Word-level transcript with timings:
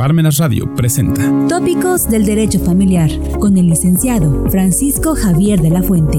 Parmenas 0.00 0.38
Radio 0.38 0.64
presenta 0.74 1.22
Tópicos 1.46 2.08
del 2.08 2.24
Derecho 2.24 2.58
Familiar 2.58 3.10
con 3.38 3.58
el 3.58 3.66
licenciado 3.66 4.48
Francisco 4.50 5.14
Javier 5.14 5.60
de 5.60 5.68
la 5.68 5.82
Fuente. 5.82 6.16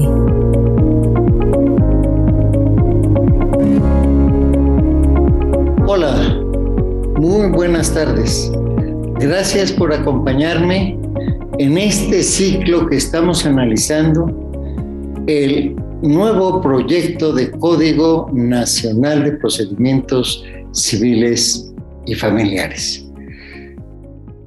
Hola, 5.84 6.40
muy 7.16 7.50
buenas 7.50 7.92
tardes. 7.92 8.52
Gracias 9.18 9.72
por 9.72 9.92
acompañarme 9.92 10.96
en 11.58 11.76
este 11.76 12.22
ciclo 12.22 12.86
que 12.86 12.98
estamos 12.98 13.44
analizando 13.44 14.28
el 15.26 15.74
nuevo 16.02 16.60
proyecto 16.60 17.32
de 17.32 17.50
Código 17.50 18.30
Nacional 18.32 19.24
de 19.24 19.32
Procedimientos 19.32 20.44
Civiles 20.70 21.74
y 22.06 22.14
Familiares. 22.14 23.01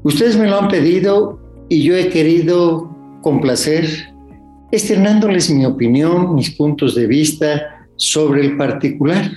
Ustedes 0.05 0.37
me 0.37 0.45
lo 0.47 0.59
han 0.59 0.67
pedido 0.67 1.39
y 1.67 1.81
yo 1.81 1.95
he 1.95 2.09
querido 2.09 2.95
complacer 3.23 4.13
externándoles 4.71 5.49
mi 5.49 5.65
opinión, 5.65 6.35
mis 6.35 6.51
puntos 6.51 6.93
de 6.93 7.07
vista 7.07 7.87
sobre 7.95 8.41
el 8.41 8.55
particular 8.55 9.31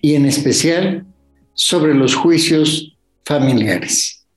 y 0.00 0.14
en 0.14 0.24
especial 0.24 1.04
sobre 1.52 1.94
los 1.94 2.14
juicios 2.14 2.96
familiares. 3.24 4.28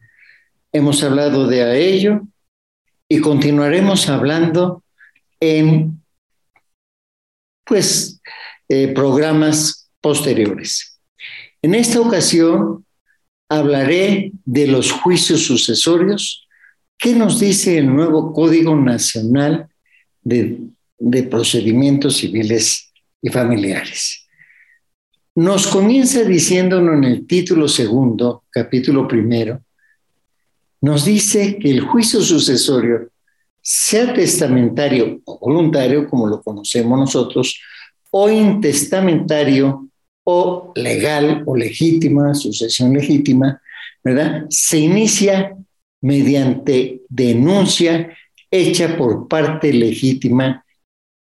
Hemos 0.71 1.03
hablado 1.03 1.45
de 1.45 1.93
ello 1.93 2.21
y 3.07 3.21
continuaremos 3.21 4.09
hablando 4.09 4.83
en 5.39 6.01
pues 7.65 8.19
eh, 8.67 8.87
programas 8.95 9.91
posteriores. 10.01 10.99
En 11.61 11.75
esta 11.75 12.01
ocasión 12.01 12.83
hablaré 13.49 14.31
de 14.45 14.67
los 14.67 14.91
juicios 14.91 15.43
sucesorios. 15.43 16.47
¿Qué 16.97 17.15
nos 17.15 17.39
dice 17.39 17.77
el 17.79 17.93
nuevo 17.93 18.31
Código 18.31 18.75
Nacional 18.75 19.67
de, 20.21 20.59
de 20.99 21.23
Procedimientos 21.23 22.17
Civiles 22.17 22.91
y 23.21 23.29
Familiares? 23.29 24.27
Nos 25.35 25.67
comienza 25.67 26.23
diciéndonos 26.23 26.95
en 26.95 27.03
el 27.05 27.25
título 27.25 27.67
segundo, 27.67 28.43
capítulo 28.51 29.07
primero, 29.07 29.61
nos 30.81 31.05
dice 31.05 31.57
que 31.57 31.71
el 31.71 31.81
juicio 31.81 32.21
sucesorio, 32.21 33.09
sea 33.61 34.13
testamentario 34.13 35.21
o 35.25 35.37
voluntario, 35.39 36.09
como 36.09 36.27
lo 36.27 36.41
conocemos 36.41 36.97
nosotros, 36.97 37.59
o 38.09 38.29
intestamentario 38.29 39.88
o 40.31 40.71
legal 40.75 41.41
o 41.47 41.55
legítima, 41.55 42.35
sucesión 42.35 42.93
legítima, 42.93 43.59
¿verdad? 44.03 44.45
Se 44.51 44.77
inicia 44.77 45.57
mediante 46.01 47.01
denuncia 47.09 48.15
hecha 48.51 48.95
por 48.95 49.27
parte 49.27 49.73
legítima 49.73 50.63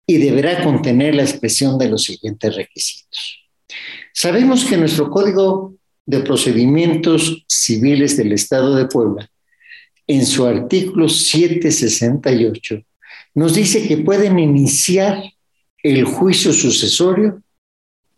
y 0.08 0.18
deberá 0.18 0.64
contener 0.64 1.14
la 1.14 1.22
expresión 1.22 1.78
de 1.78 1.90
los 1.90 2.04
siguientes 2.04 2.56
requisitos. 2.56 3.48
Sabemos 4.12 4.66
que 4.66 4.76
nuestro 4.76 5.12
Código 5.12 5.76
de 6.08 6.22
Procedimientos 6.22 7.46
Civiles 7.48 8.18
del 8.18 8.32
Estado 8.32 8.76
de 8.76 8.88
Puebla, 8.88 9.30
en 10.08 10.26
su 10.26 10.48
artículo 10.48 11.10
768, 11.10 12.82
nos 13.36 13.54
dice 13.54 13.88
que 13.88 13.98
pueden 13.98 14.40
iniciar 14.40 15.24
el 15.84 16.06
juicio 16.06 16.52
sucesorio 16.54 17.44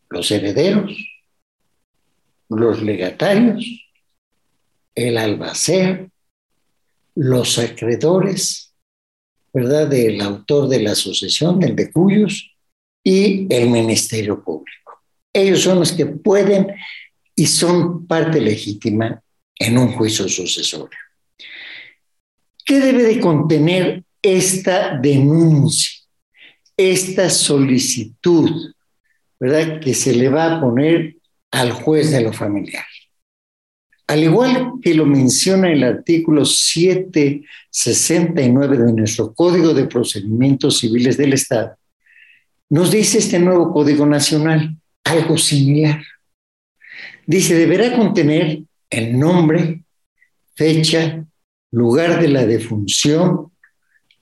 los 0.09 0.31
herederos, 0.31 0.95
los 2.49 2.81
legatarios, 2.81 3.65
el 4.95 5.17
albacea, 5.17 6.07
los 7.15 7.59
acreedores, 7.59 8.73
¿verdad? 9.53 9.87
Del 9.87 10.21
autor 10.21 10.69
de 10.69 10.81
la 10.81 10.95
sucesión, 10.95 11.61
el 11.63 11.75
de 11.75 11.91
cuyos, 11.91 12.57
y 13.03 13.47
el 13.49 13.69
Ministerio 13.69 14.43
Público. 14.43 15.01
Ellos 15.31 15.61
son 15.61 15.79
los 15.79 15.93
que 15.93 16.05
pueden 16.05 16.67
y 17.33 17.45
son 17.45 18.05
parte 18.05 18.41
legítima 18.41 19.21
en 19.57 19.77
un 19.77 19.93
juicio 19.93 20.27
sucesorio. 20.27 20.99
¿Qué 22.65 22.81
debe 22.81 23.03
de 23.03 23.19
contener 23.21 24.03
esta 24.21 24.97
denuncia, 24.97 26.01
esta 26.75 27.29
solicitud 27.29 28.73
¿verdad? 29.39 29.79
Que 29.79 29.93
se 29.93 30.13
le 30.13 30.27
va 30.29 30.55
a 30.55 30.61
poner 30.61 31.15
al 31.51 31.71
juez 31.71 32.11
de 32.11 32.21
lo 32.21 32.33
familiar. 32.33 32.85
Al 34.07 34.23
igual 34.23 34.73
que 34.81 34.93
lo 34.93 35.05
menciona 35.05 35.71
el 35.71 35.83
artículo 35.83 36.43
769 36.45 38.77
de 38.77 38.93
nuestro 38.93 39.33
Código 39.33 39.73
de 39.73 39.85
Procedimientos 39.85 40.77
Civiles 40.79 41.17
del 41.17 41.33
Estado, 41.33 41.75
nos 42.69 42.91
dice 42.91 43.17
este 43.17 43.39
nuevo 43.39 43.73
Código 43.73 44.05
Nacional 44.05 44.77
algo 45.03 45.37
similar. 45.37 46.01
Dice, 47.25 47.55
deberá 47.55 47.97
contener 47.97 48.61
el 48.89 49.19
nombre, 49.19 49.83
fecha, 50.55 51.25
lugar 51.71 52.21
de 52.21 52.29
la 52.29 52.45
defunción 52.45 53.51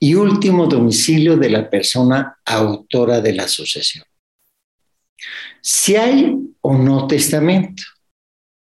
y 0.00 0.14
último 0.14 0.66
domicilio 0.66 1.36
de 1.36 1.50
la 1.50 1.70
persona 1.70 2.36
autora 2.44 3.20
de 3.20 3.34
la 3.34 3.46
sucesión 3.46 4.04
si 5.60 5.96
hay 5.96 6.36
o 6.60 6.76
no 6.76 7.06
testamento, 7.06 7.82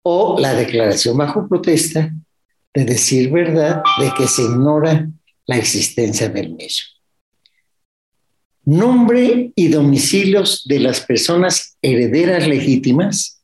o 0.02 0.38
la 0.38 0.54
declaración 0.54 1.16
bajo 1.16 1.48
protesta 1.48 2.12
de 2.72 2.84
decir 2.84 3.30
verdad 3.30 3.82
de 3.98 4.12
que 4.16 4.28
se 4.28 4.42
ignora 4.42 5.10
la 5.46 5.56
existencia 5.56 6.28
del 6.28 6.54
mismo. 6.54 6.86
Nombre 8.64 9.52
y 9.54 9.68
domicilios 9.68 10.64
de 10.66 10.80
las 10.80 11.00
personas 11.00 11.76
herederas 11.82 12.46
legítimas 12.46 13.42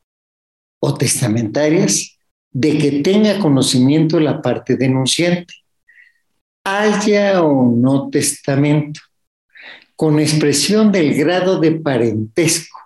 o 0.81 0.95
testamentarias 0.95 2.19
de 2.53 2.77
que 2.77 3.03
tenga 3.03 3.39
conocimiento 3.39 4.21
la 4.21 4.43
parte 4.43 4.77
denunciante, 4.77 5.55
haya 6.65 7.43
o 7.43 7.75
no 7.75 8.11
testamento, 8.11 9.01
con 9.97 10.21
expresión 10.21 10.93
del 10.93 11.15
grado 11.15 11.59
de 11.59 11.73
parentesco 11.73 12.82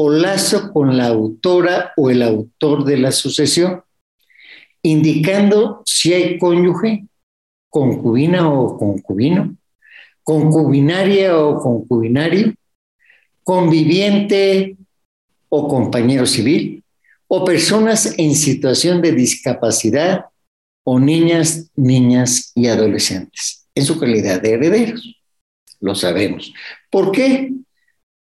o 0.00 0.10
lazo 0.10 0.72
con 0.72 0.96
la 0.96 1.08
autora 1.08 1.92
o 1.96 2.08
el 2.08 2.22
autor 2.22 2.84
de 2.84 2.98
la 2.98 3.10
sucesión, 3.10 3.82
indicando 4.80 5.82
si 5.84 6.12
hay 6.12 6.38
cónyuge, 6.38 7.04
concubina 7.68 8.48
o 8.48 8.78
concubino, 8.78 9.56
concubinaria 10.22 11.36
o 11.36 11.60
concubinario, 11.60 12.54
conviviente 13.42 14.76
o 15.48 15.66
compañero 15.66 16.26
civil, 16.26 16.84
o 17.26 17.44
personas 17.44 18.14
en 18.18 18.36
situación 18.36 19.02
de 19.02 19.10
discapacidad 19.10 20.26
o 20.84 21.00
niñas, 21.00 21.72
niñas 21.74 22.52
y 22.54 22.68
adolescentes, 22.68 23.66
en 23.74 23.84
su 23.84 23.98
calidad 23.98 24.40
de 24.40 24.52
herederos. 24.52 25.16
Lo 25.80 25.96
sabemos. 25.96 26.52
¿Por 26.88 27.10
qué? 27.10 27.52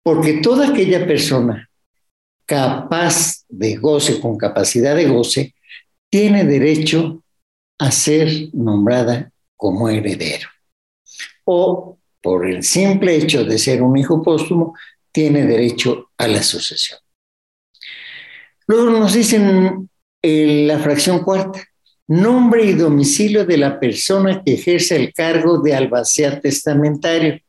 Porque 0.04 0.42
toda 0.42 0.70
aquella 0.70 1.08
persona 1.08 1.70
capaz 2.46 3.46
de 3.48 3.76
goce, 3.78 4.20
con 4.20 4.38
capacidad 4.38 4.96
de 4.96 5.08
goce, 5.08 5.56
tiene 6.10 6.44
derecho 6.44 7.24
a 7.80 7.90
ser 7.90 8.50
nombrada 8.54 9.32
como 9.56 9.90
heredero. 9.90 10.50
O 11.46 11.98
por 12.22 12.48
el 12.48 12.64
simple 12.64 13.16
hecho 13.16 13.44
de 13.44 13.58
ser 13.58 13.82
un 13.82 13.98
hijo 13.98 14.22
póstumo, 14.22 14.76
tiene 15.12 15.46
derecho 15.46 16.12
a 16.18 16.28
la 16.28 16.42
sucesión. 16.42 17.00
Luego 18.68 18.92
nos 18.92 19.14
dicen 19.14 19.90
en 20.22 20.68
la 20.68 20.80
fracción 20.80 21.24
cuarta, 21.24 21.64
nombre 22.08 22.66
y 22.66 22.74
domicilio 22.74 23.46
de 23.46 23.58
la 23.58 23.80
persona 23.80 24.42
que 24.44 24.54
ejerce 24.54 24.96
el 24.96 25.14
cargo 25.14 25.62
de 25.62 25.76
albacea 25.76 26.40
testamentario, 26.40 27.40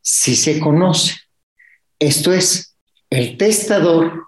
si 0.00 0.36
se 0.36 0.60
conoce. 0.60 1.14
Esto 2.04 2.34
es, 2.34 2.76
el 3.08 3.38
testador, 3.38 4.26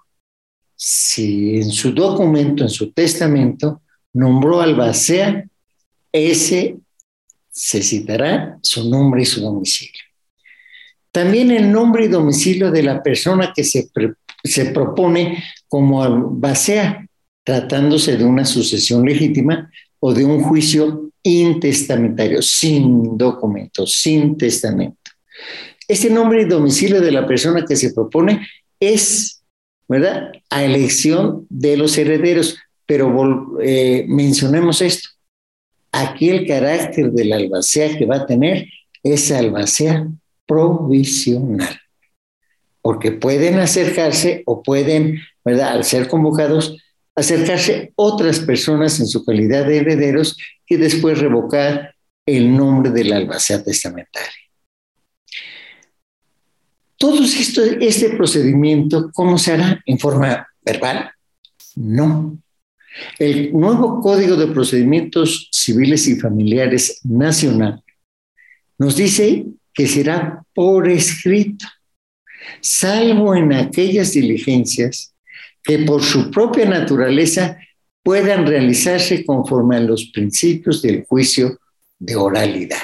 si 0.75 1.57
en 1.57 1.69
su 1.69 1.91
documento, 1.91 2.63
en 2.63 2.71
su 2.71 2.91
testamento, 2.91 3.83
nombró 4.13 4.61
albacea, 4.61 5.45
ese 6.11 6.77
se 7.51 7.83
citará 7.83 8.57
su 8.63 8.89
nombre 8.89 9.21
y 9.21 9.25
su 9.25 9.41
domicilio. 9.41 10.01
También 11.11 11.51
el 11.51 11.71
nombre 11.71 12.05
y 12.05 12.07
domicilio 12.07 12.71
de 12.71 12.81
la 12.81 13.03
persona 13.03 13.53
que 13.55 13.63
se, 13.63 13.87
se 14.43 14.65
propone 14.71 15.43
como 15.67 16.01
albacea, 16.01 17.07
tratándose 17.43 18.17
de 18.17 18.25
una 18.25 18.45
sucesión 18.45 19.05
legítima 19.05 19.69
o 19.99 20.15
de 20.15 20.25
un 20.25 20.41
juicio 20.41 21.11
intestamentario, 21.21 22.41
sin 22.41 23.15
documento, 23.15 23.85
sin 23.85 24.35
testamento. 24.35 25.11
Este 25.87 26.09
nombre 26.09 26.41
y 26.41 26.45
domicilio 26.45 27.01
de 27.01 27.11
la 27.11 27.25
persona 27.25 27.63
que 27.65 27.75
se 27.75 27.93
propone 27.93 28.45
es, 28.79 29.43
¿verdad?, 29.87 30.31
a 30.49 30.63
elección 30.63 31.45
de 31.49 31.77
los 31.77 31.97
herederos, 31.97 32.57
pero 32.85 33.57
eh, 33.61 34.05
mencionemos 34.07 34.81
esto. 34.81 35.09
Aquí 35.91 36.29
el 36.29 36.45
carácter 36.45 37.11
de 37.11 37.25
la 37.25 37.37
albacea 37.37 37.97
que 37.97 38.05
va 38.05 38.17
a 38.17 38.25
tener 38.25 38.67
es 39.01 39.31
albacea 39.31 40.07
provisional, 40.45 41.79
porque 42.81 43.11
pueden 43.11 43.59
acercarse 43.59 44.43
o 44.45 44.61
pueden, 44.61 45.19
¿verdad? 45.43 45.69
Al 45.69 45.83
ser 45.85 46.07
convocados, 46.07 46.77
acercarse 47.15 47.93
otras 47.95 48.39
personas 48.39 48.99
en 48.99 49.07
su 49.07 49.23
calidad 49.23 49.65
de 49.65 49.77
herederos 49.77 50.37
y 50.67 50.75
después 50.75 51.19
revocar 51.19 51.95
el 52.25 52.55
nombre 52.55 52.91
de 52.91 53.05
la 53.05 53.17
albacea 53.17 53.63
testamentaria. 53.63 54.46
Todo 56.97 57.23
esto, 57.23 57.63
este 57.63 58.09
procedimiento, 58.11 59.11
¿cómo 59.13 59.37
se 59.37 59.53
hará? 59.53 59.81
¿En 59.85 59.99
forma 59.99 60.47
verbal? 60.63 61.11
No. 61.75 62.39
El 63.19 63.53
nuevo 63.53 64.01
Código 64.01 64.35
de 64.35 64.47
Procedimientos 64.47 65.49
Civiles 65.51 66.07
y 66.07 66.15
Familiares 66.15 67.01
Nacional 67.03 67.83
nos 68.79 68.95
dice 68.95 69.45
que 69.73 69.87
será 69.87 70.43
por 70.53 70.89
escrito, 70.89 71.65
salvo 72.61 73.35
en 73.35 73.53
aquellas 73.53 74.13
diligencias 74.13 75.13
que 75.63 75.79
por 75.79 76.03
su 76.03 76.31
propia 76.31 76.65
naturaleza 76.65 77.59
puedan 78.01 78.47
realizarse 78.47 79.25
conforme 79.25 79.77
a 79.77 79.81
los 79.81 80.05
principios 80.05 80.81
del 80.81 81.05
juicio 81.05 81.59
de 81.99 82.15
oralidad. 82.15 82.81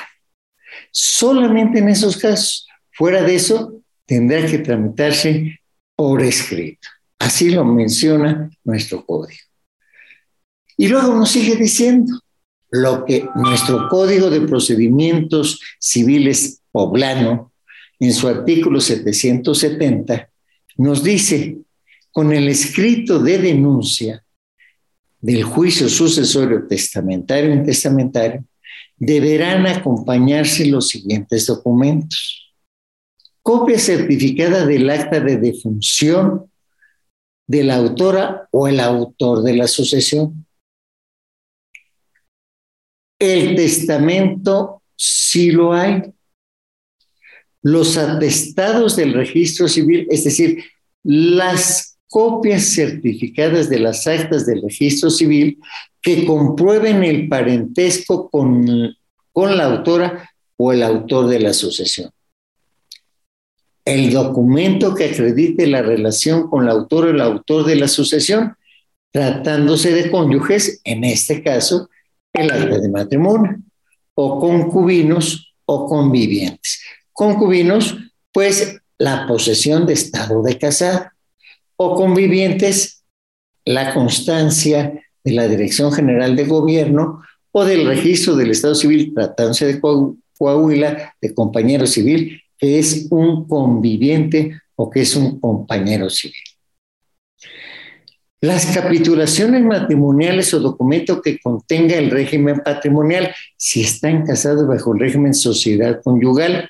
Solamente 0.91 1.79
en 1.79 1.89
esos 1.89 2.17
casos, 2.17 2.67
fuera 2.91 3.23
de 3.23 3.35
eso, 3.35 3.82
tendrá 4.05 4.45
que 4.45 4.59
tramitarse 4.59 5.59
por 5.95 6.21
escrito. 6.21 6.87
Así 7.19 7.51
lo 7.51 7.63
menciona 7.63 8.49
nuestro 8.63 9.05
código. 9.05 9.39
Y 10.77 10.87
luego 10.87 11.15
nos 11.15 11.31
sigue 11.31 11.55
diciendo 11.55 12.19
lo 12.71 13.05
que 13.05 13.27
nuestro 13.35 13.87
Código 13.87 14.31
de 14.31 14.41
Procedimientos 14.41 15.59
Civiles 15.79 16.61
poblano, 16.71 17.51
en 17.99 18.11
su 18.11 18.27
artículo 18.27 18.81
770, 18.81 20.29
nos 20.77 21.03
dice, 21.03 21.59
con 22.11 22.33
el 22.33 22.47
escrito 22.47 23.19
de 23.19 23.37
denuncia 23.37 24.23
del 25.21 25.43
juicio 25.43 25.87
sucesorio 25.87 26.67
testamentario 26.67 27.51
e 27.51 27.55
intestamentario, 27.55 28.43
deberán 28.97 29.67
acompañarse 29.67 30.65
los 30.65 30.89
siguientes 30.89 31.45
documentos. 31.45 32.42
Copia 33.43 33.77
certificada 33.77 34.65
del 34.65 34.89
acta 34.89 35.19
de 35.19 35.35
defunción 35.35 36.49
de 37.45 37.65
la 37.65 37.75
autora 37.75 38.47
o 38.51 38.69
el 38.69 38.79
autor 38.79 39.43
de 39.43 39.57
la 39.57 39.67
sucesión. 39.67 40.45
El 43.19 43.57
testamento 43.57 44.81
sí 44.95 45.51
lo 45.51 45.73
hay. 45.73 46.03
Los 47.61 47.97
atestados 47.97 48.95
del 48.95 49.13
registro 49.13 49.67
civil, 49.67 50.07
es 50.09 50.23
decir, 50.23 50.63
las 51.03 51.97
copias 52.07 52.73
certificadas 52.73 53.69
de 53.69 53.79
las 53.79 54.07
actas 54.07 54.45
del 54.45 54.61
registro 54.61 55.09
civil 55.09 55.59
que 56.01 56.25
comprueben 56.25 57.03
el 57.03 57.27
parentesco 57.27 58.29
con, 58.29 58.95
con 59.33 59.57
la 59.57 59.65
autora 59.65 60.29
o 60.55 60.71
el 60.71 60.81
autor 60.81 61.27
de 61.27 61.39
la 61.41 61.53
sucesión 61.53 62.09
el 63.85 64.11
documento 64.11 64.95
que 64.95 65.05
acredite 65.05 65.67
la 65.67 65.81
relación 65.81 66.49
con 66.49 66.65
la 66.65 66.71
autor 66.71 67.05
o 67.05 67.09
el 67.09 67.21
autor 67.21 67.65
de 67.65 67.75
la 67.75 67.87
sucesión, 67.87 68.55
tratándose 69.11 69.93
de 69.93 70.09
cónyuges, 70.09 70.81
en 70.83 71.03
este 71.03 71.43
caso, 71.43 71.89
el 72.33 72.51
acta 72.51 72.79
de 72.79 72.89
matrimonio, 72.89 73.57
o 74.15 74.39
concubinos 74.39 75.53
o 75.65 75.87
convivientes. 75.87 76.81
Concubinos, 77.11 77.97
pues 78.31 78.77
la 78.97 79.27
posesión 79.27 79.85
de 79.85 79.93
estado 79.93 80.41
de 80.41 80.57
casado, 80.57 81.09
o 81.75 81.95
convivientes, 81.95 83.03
la 83.65 83.93
constancia 83.93 85.01
de 85.23 85.31
la 85.31 85.47
Dirección 85.47 85.91
General 85.91 86.35
de 86.35 86.45
Gobierno 86.45 87.21
o 87.51 87.65
del 87.65 87.85
registro 87.85 88.35
del 88.35 88.51
Estado 88.51 88.75
Civil, 88.75 89.13
tratándose 89.13 89.65
de 89.65 89.81
Coahuila, 90.37 91.15
de 91.21 91.33
compañero 91.33 91.85
civil, 91.85 92.42
es 92.63 93.07
un 93.11 93.47
conviviente 93.47 94.59
o 94.75 94.89
que 94.89 95.01
es 95.01 95.15
un 95.15 95.39
compañero 95.39 96.09
civil. 96.09 96.41
Las 98.41 98.65
capitulaciones 98.65 99.63
matrimoniales 99.63 100.53
o 100.53 100.59
documento 100.59 101.21
que 101.21 101.39
contenga 101.39 101.95
el 101.95 102.11
régimen 102.11 102.59
patrimonial, 102.59 103.33
si 103.57 103.81
están 103.81 104.25
casados 104.25 104.67
bajo 104.67 104.93
el 104.93 104.99
régimen 104.99 105.33
sociedad 105.33 106.01
conyugal, 106.03 106.69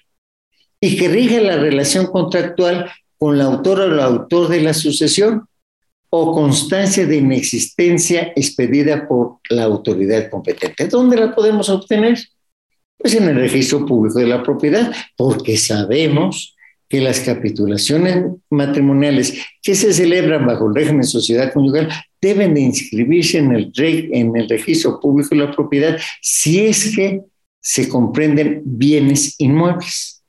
y 0.80 0.98
que 0.98 1.08
rige 1.08 1.42
la 1.42 1.58
relación 1.58 2.08
contractual 2.08 2.92
con 3.18 3.38
la 3.38 3.46
autora 3.46 3.86
o 3.86 3.88
el 3.88 4.00
autor 4.00 4.50
de 4.50 4.62
la 4.62 4.74
sucesión, 4.74 5.48
o 6.16 6.32
constancia 6.32 7.08
de 7.08 7.16
inexistencia 7.16 8.34
expedida 8.36 9.08
por 9.08 9.38
la 9.50 9.64
autoridad 9.64 10.30
competente. 10.30 10.88
¿Dónde 10.88 11.18
la 11.18 11.34
podemos 11.34 11.70
obtener? 11.70 12.20
Pues 13.04 13.16
en 13.16 13.28
el 13.28 13.36
registro 13.36 13.86
público 13.86 14.18
de 14.18 14.28
la 14.28 14.42
propiedad, 14.42 14.90
porque 15.18 15.58
sabemos 15.58 16.56
que 16.88 17.02
las 17.02 17.20
capitulaciones 17.20 18.28
matrimoniales 18.50 19.46
que 19.62 19.76
se 19.76 19.92
celebran 19.92 20.46
bajo 20.46 20.70
el 20.70 20.76
régimen 20.76 21.04
sociedad 21.04 21.52
conyugal 21.52 21.90
deben 22.22 22.54
de 22.54 22.62
inscribirse 22.62 23.40
en 23.40 23.52
el, 23.52 23.74
en 23.76 24.38
el 24.38 24.48
registro 24.48 25.02
público 25.02 25.36
de 25.36 25.42
la 25.42 25.52
propiedad 25.52 26.00
si 26.22 26.62
es 26.62 26.96
que 26.96 27.24
se 27.60 27.90
comprenden 27.90 28.62
bienes 28.64 29.36
inmuebles. 29.38 30.24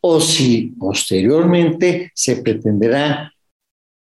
O 0.00 0.22
si 0.22 0.72
posteriormente 0.78 2.10
se 2.14 2.36
pretenderá 2.36 3.30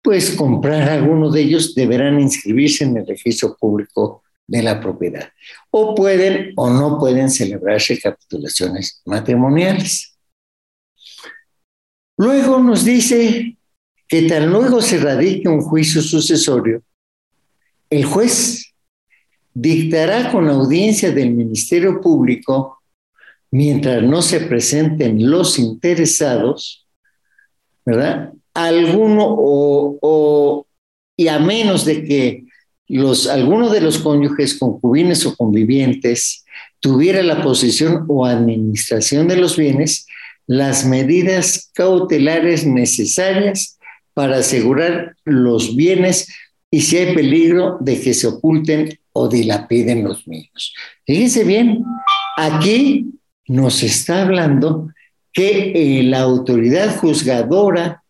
pues 0.03 0.31
comprar 0.31 0.89
alguno 0.89 1.31
de 1.31 1.43
ellos 1.43 1.73
deberán 1.73 2.19
inscribirse 2.19 2.83
en 2.83 2.97
el 2.97 3.07
registro 3.07 3.55
público 3.57 4.24
de 4.47 4.63
la 4.63 4.79
propiedad. 4.79 5.29
O 5.71 5.95
pueden 5.95 6.53
o 6.55 6.69
no 6.69 6.99
pueden 6.99 7.29
celebrarse 7.29 7.99
capitulaciones 7.99 9.01
matrimoniales. 9.05 10.17
Luego 12.17 12.59
nos 12.59 12.85
dice 12.85 13.57
que 14.07 14.21
tan 14.23 14.49
luego 14.49 14.81
se 14.81 14.99
radique 14.99 15.49
un 15.49 15.61
juicio 15.61 16.01
sucesorio, 16.01 16.83
el 17.89 18.05
juez 18.05 18.73
dictará 19.53 20.31
con 20.31 20.47
audiencia 20.47 21.11
del 21.11 21.31
Ministerio 21.31 22.01
Público, 22.01 22.81
mientras 23.51 24.03
no 24.03 24.21
se 24.21 24.41
presenten 24.41 25.29
los 25.29 25.59
interesados, 25.59 26.87
¿verdad? 27.85 28.33
Alguno 28.53 29.25
o, 29.27 29.97
o 30.01 30.67
y 31.17 31.27
a 31.27 31.39
menos 31.39 31.85
de 31.85 32.03
que 32.03 32.45
los, 32.87 33.27
alguno 33.27 33.69
de 33.69 33.81
los 33.81 33.97
cónyuges, 33.97 34.57
concubines 34.59 35.25
o 35.25 35.35
convivientes 35.35 36.45
tuviera 36.79 37.23
la 37.23 37.41
posesión 37.41 38.05
o 38.07 38.25
administración 38.25 39.27
de 39.27 39.37
los 39.37 39.57
bienes, 39.57 40.05
las 40.47 40.85
medidas 40.85 41.71
cautelares 41.73 42.65
necesarias 42.65 43.79
para 44.13 44.37
asegurar 44.37 45.15
los 45.25 45.75
bienes 45.75 46.27
y 46.69 46.81
si 46.81 46.97
hay 46.97 47.15
peligro 47.15 47.77
de 47.79 47.99
que 47.99 48.13
se 48.13 48.27
oculten 48.27 48.99
o 49.13 49.27
dilapiden 49.27 50.03
los 50.03 50.27
mismos. 50.27 50.73
Fíjense 51.05 51.43
bien, 51.43 51.83
aquí 52.37 53.11
nos 53.47 53.81
está 53.81 54.23
hablando 54.23 54.89
que 55.33 55.71
eh, 55.99 56.03
la 56.03 56.21
autoridad 56.21 56.97
juzgadora 56.97 58.03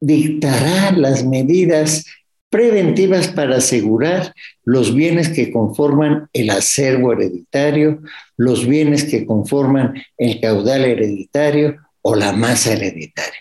dictará 0.00 0.92
las 0.92 1.24
medidas 1.24 2.04
preventivas 2.50 3.28
para 3.28 3.56
asegurar 3.56 4.34
los 4.64 4.94
bienes 4.94 5.28
que 5.28 5.52
conforman 5.52 6.28
el 6.32 6.50
acervo 6.50 7.12
hereditario, 7.12 8.02
los 8.36 8.66
bienes 8.66 9.04
que 9.04 9.24
conforman 9.24 9.94
el 10.18 10.40
caudal 10.40 10.84
hereditario 10.84 11.76
o 12.02 12.16
la 12.16 12.32
masa 12.32 12.72
hereditaria. 12.72 13.38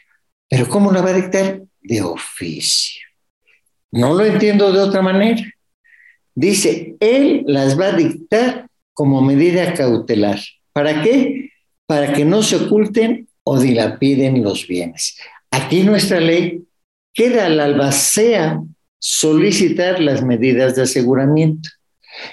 Pero 0.48 0.70
¿cómo 0.70 0.92
la 0.92 1.02
va 1.02 1.10
a 1.10 1.14
dictar? 1.14 1.62
De 1.82 2.02
oficio. 2.02 3.02
No 3.92 4.14
lo 4.14 4.26
entiendo 4.26 4.72
de 4.72 4.80
otra 4.80 5.02
manera. 5.02 5.42
Dice, 6.36 6.96
él 7.00 7.44
las 7.48 7.80
va 7.80 7.88
a 7.88 7.96
dictar 7.96 8.68
como 8.94 9.22
medida 9.22 9.74
cautelar. 9.74 10.40
¿Para 10.72 11.02
qué? 11.02 11.52
Para 11.88 12.14
que 12.14 12.26
no 12.26 12.44
se 12.44 12.58
oculten 12.58 13.28
o 13.44 13.60
dilapiden 13.60 14.44
los 14.44 14.68
bienes. 14.68 15.18
Aquí 15.50 15.82
nuestra 15.82 16.20
ley 16.20 16.64
queda 17.14 17.50
la 17.50 17.66
albacea 17.66 18.62
solicitar 19.00 20.00
las 20.00 20.24
medidas 20.24 20.76
de 20.76 20.84
aseguramiento. 20.84 21.70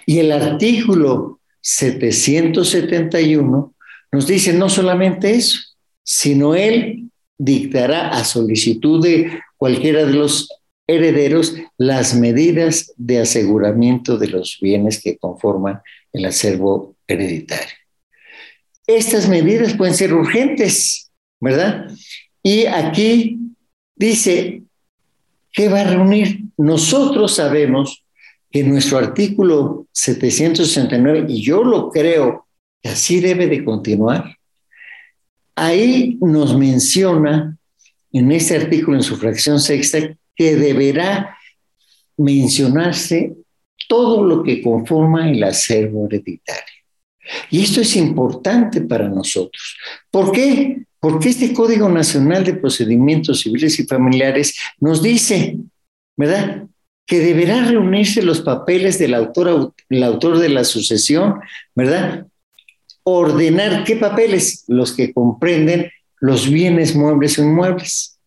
Y 0.05 0.19
el 0.19 0.33
artículo 0.33 1.41
771 1.61 3.75
nos 4.13 4.27
dice 4.27 4.53
no 4.53 4.69
solamente 4.69 5.31
eso, 5.31 5.59
sino 6.03 6.55
él 6.55 7.09
dictará 7.39 8.11
a 8.11 8.23
solicitud 8.25 9.03
de 9.03 9.41
cualquiera 9.57 10.05
de 10.05 10.13
los 10.13 10.51
herederos 10.87 11.57
las 11.77 12.15
medidas 12.15 12.93
de 12.97 13.21
aseguramiento 13.21 14.19
de 14.19 14.29
los 14.29 14.59
bienes 14.61 15.03
que 15.03 15.19
conforman 15.19 15.81
el 16.13 16.25
acervo 16.25 16.97
hereditario. 17.07 17.75
Estas 18.87 19.29
medidas 19.29 19.75
pueden 19.75 19.95
ser 19.95 20.15
urgentes, 20.15 21.11
¿verdad? 21.41 21.91
Y 22.43 22.67
aquí 22.67 23.41
dice, 23.97 24.63
¿qué 25.57 25.71
va 25.71 25.81
a 25.81 25.85
reunir? 25.85 26.43
Nosotros 26.59 27.35
sabemos 27.35 28.05
que 28.51 28.63
nuestro 28.63 28.99
artículo 28.99 29.87
769, 29.91 31.27
y 31.29 31.43
yo 31.43 31.65
lo 31.65 31.91
creo 31.91 32.47
que 32.83 32.91
así 32.91 33.21
debe 33.21 33.47
de 33.47 33.65
continuar, 33.65 34.37
ahí 35.57 36.19
nos 36.21 36.57
menciona 36.57 37.57
en 38.13 38.33
este 38.33 38.55
artículo, 38.55 38.99
en 38.99 39.03
su 39.03 39.17
fracción 39.17 39.59
sexta, 39.59 39.99
que 40.37 40.57
deberá 40.57 41.37
mencionarse 42.19 43.35
todo 43.89 44.25
lo 44.25 44.43
que 44.43 44.63
conforma 44.63 45.31
el 45.31 45.43
acervo 45.43 46.07
hereditario. 46.07 46.77
Y 47.51 47.63
esto 47.63 47.81
es 47.81 47.97
importante 47.97 48.83
para 48.83 49.09
nosotros. 49.09 49.77
¿Por 50.11 50.33
qué? 50.33 50.86
Porque 51.09 51.29
este 51.29 51.55
Código 51.55 51.89
Nacional 51.89 52.43
de 52.43 52.55
Procedimientos 52.55 53.43
Civiles 53.43 53.79
y 53.79 53.87
Familiares 53.87 54.57
nos 54.81 55.05
dice, 55.05 55.57
¿verdad? 56.17 56.67
Que 57.07 57.21
deberá 57.21 57.63
reunirse 57.65 58.23
los 58.23 58.41
papeles 58.41 58.99
del 58.99 59.15
autor, 59.15 59.73
el 59.89 60.03
autor 60.03 60.39
de 60.39 60.49
la 60.49 60.65
sucesión, 60.65 61.39
¿verdad? 61.77 62.27
Ordenar 63.05 63.85
qué 63.85 63.95
papeles, 63.95 64.65
los 64.67 64.97
que 64.97 65.13
comprenden 65.13 65.93
los 66.19 66.51
bienes 66.51 66.97
muebles 66.97 67.39
o 67.39 67.45
inmuebles. 67.45 68.19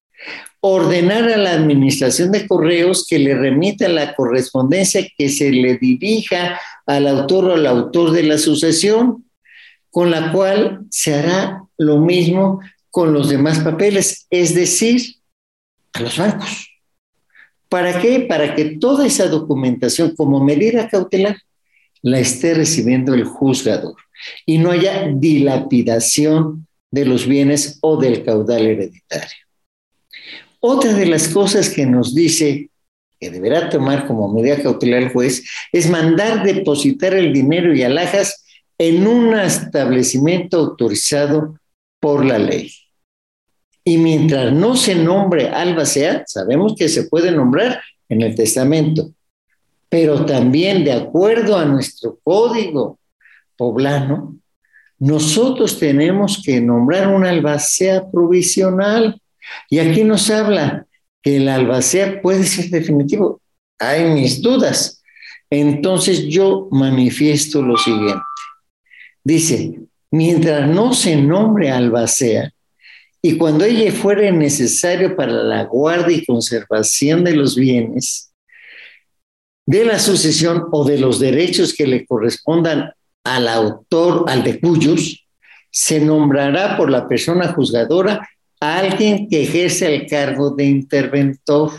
Ordenar 0.62 1.26
a 1.26 1.36
la 1.36 1.52
administración 1.52 2.32
de 2.32 2.48
correos 2.48 3.06
que 3.10 3.20
le 3.20 3.36
remita 3.36 3.90
la 3.90 4.16
correspondencia 4.16 5.06
que 5.18 5.28
se 5.28 5.52
le 5.52 5.78
dirija 5.80 6.58
al 6.86 7.10
autor 7.10 7.44
o 7.44 7.54
al 7.56 7.68
autor 7.68 8.12
de 8.12 8.24
la 8.24 8.38
sucesión, 8.38 9.26
con 9.90 10.12
la 10.12 10.32
cual 10.32 10.86
se 10.90 11.16
hará 11.16 11.64
lo 11.80 11.98
mismo 11.98 12.60
con 12.92 13.14
los 13.14 13.30
demás 13.30 13.60
papeles, 13.60 14.28
es 14.30 14.54
decir, 14.54 15.16
a 15.94 16.02
los 16.02 16.18
bancos. 16.18 16.70
¿Para 17.70 18.00
qué? 18.02 18.22
Para 18.22 18.56
que 18.56 18.78
toda 18.78 19.08
esa 19.08 19.28
documentación 19.28 20.16
como 20.16 20.44
medida 20.44 20.90
cautelar 20.90 21.38
la 22.02 22.20
esté 22.20 22.54
recibiendo 22.54 23.14
el 23.14 23.24
juzgador 23.24 23.96
y 24.46 24.58
no 24.58 24.72
haya 24.72 25.08
dilapidación 25.14 26.68
de 26.92 27.06
los 27.06 27.28
bienes 27.28 27.78
o 27.82 27.98
del 27.98 28.24
caudal 28.24 28.66
hereditario. 28.66 29.38
Otra 30.60 30.94
de 30.94 31.06
las 31.06 31.28
cosas 31.30 31.70
que 31.70 31.86
nos 31.86 32.14
dice 32.14 32.70
que 33.20 33.30
deberá 33.30 33.70
tomar 33.70 34.08
como 34.08 34.34
medida 34.34 34.62
cautelar 34.62 35.04
el 35.04 35.10
juez 35.10 35.44
es 35.72 35.90
mandar 35.90 36.44
depositar 36.44 37.14
el 37.14 37.32
dinero 37.32 37.74
y 37.74 37.84
alhajas 37.84 38.44
en 38.78 39.06
un 39.06 39.38
establecimiento 39.38 40.58
autorizado 40.58 41.59
por 42.00 42.26
la 42.26 42.38
ley. 42.38 42.72
Y 43.84 43.98
mientras 43.98 44.54
no 44.54 44.76
se 44.76 44.96
nombre 44.96 45.50
albacea, 45.50 46.24
sabemos 46.28 46.76
que 46.78 46.90
se 46.90 47.04
puede 47.04 47.32
nombrar 47.32 47.82
en 48.08 48.22
el 48.22 48.36
testamento, 48.36 49.12
pero 49.90 50.26
también 50.26 50.84
de 50.84 50.94
acuerdo 50.94 51.58
a 51.58 51.66
nuestro 51.66 52.20
código 52.24 53.00
poblano, 53.58 54.38
nosotros 55.00 55.80
tenemos 55.80 56.42
que 56.44 56.60
nombrar 56.60 57.08
una 57.08 57.30
albacea 57.30 58.10
provisional. 58.12 59.20
Y 59.70 59.80
aquí 59.80 60.04
nos 60.04 60.30
habla 60.30 60.86
que 61.22 61.38
el 61.38 61.48
albacea 61.48 62.22
puede 62.22 62.44
ser 62.44 62.70
definitivo. 62.70 63.42
Hay 63.80 64.06
mis 64.12 64.42
dudas. 64.42 65.02
Entonces 65.50 66.28
yo 66.28 66.68
manifiesto 66.72 67.62
lo 67.62 67.78
siguiente. 67.78 68.22
Dice, 69.24 69.80
mientras 70.12 70.68
no 70.68 70.94
se 70.94 71.16
nombre 71.16 71.70
albacea, 71.70 72.52
y 73.22 73.38
cuando 73.38 73.66
ella 73.66 73.92
fuere 73.92 74.32
necesario 74.32 75.16
para 75.16 75.32
la 75.32 75.66
guardia 75.66 76.18
y 76.18 76.26
conservación 76.26 77.24
de 77.24 77.36
los 77.36 77.56
bienes, 77.56 78.32
de 79.66 79.86
la 79.86 80.00
sucesión 80.00 80.66
o 80.72 80.86
de 80.86 80.98
los 80.98 81.20
derechos 81.20 81.74
que 81.74 81.86
le 81.86 82.06
correspondan 82.06 82.92
al 83.24 83.48
autor, 83.48 84.26
al 84.28 84.44
de 84.44 84.60
cuyos, 84.60 85.28
se 85.70 86.00
nombrará 86.00 86.78
por 86.78 86.90
la 86.90 87.08
persona 87.08 87.54
juzgadora 87.54 88.28
a 88.60 88.80
alguien 88.80 89.28
que 89.30 89.44
ejerce 89.44 89.94
el 89.94 90.08
cargo 90.08 90.52
de 90.52 90.66
interventor. 90.66 91.72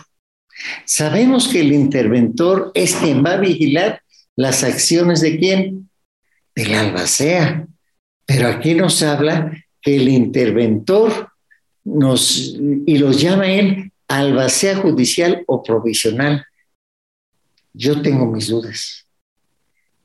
Sabemos 0.84 1.48
que 1.48 1.60
el 1.60 1.72
interventor 1.72 2.70
es 2.74 2.94
quien 2.94 3.24
va 3.24 3.32
a 3.32 3.38
vigilar 3.38 4.02
las 4.36 4.62
acciones 4.62 5.20
de 5.20 5.38
quién? 5.38 5.90
Del 6.54 6.74
albacea. 6.74 7.66
Pero 8.32 8.46
aquí 8.46 8.74
nos 8.74 9.02
habla 9.02 9.50
que 9.82 9.96
el 9.96 10.08
interventor 10.08 11.32
nos, 11.82 12.56
y 12.86 12.96
los 12.96 13.20
llama 13.20 13.50
él 13.50 13.90
albacea 14.06 14.76
judicial 14.76 15.42
o 15.48 15.64
provisional. 15.64 16.44
Yo 17.72 18.00
tengo 18.02 18.26
mis 18.26 18.46
dudas. 18.46 19.04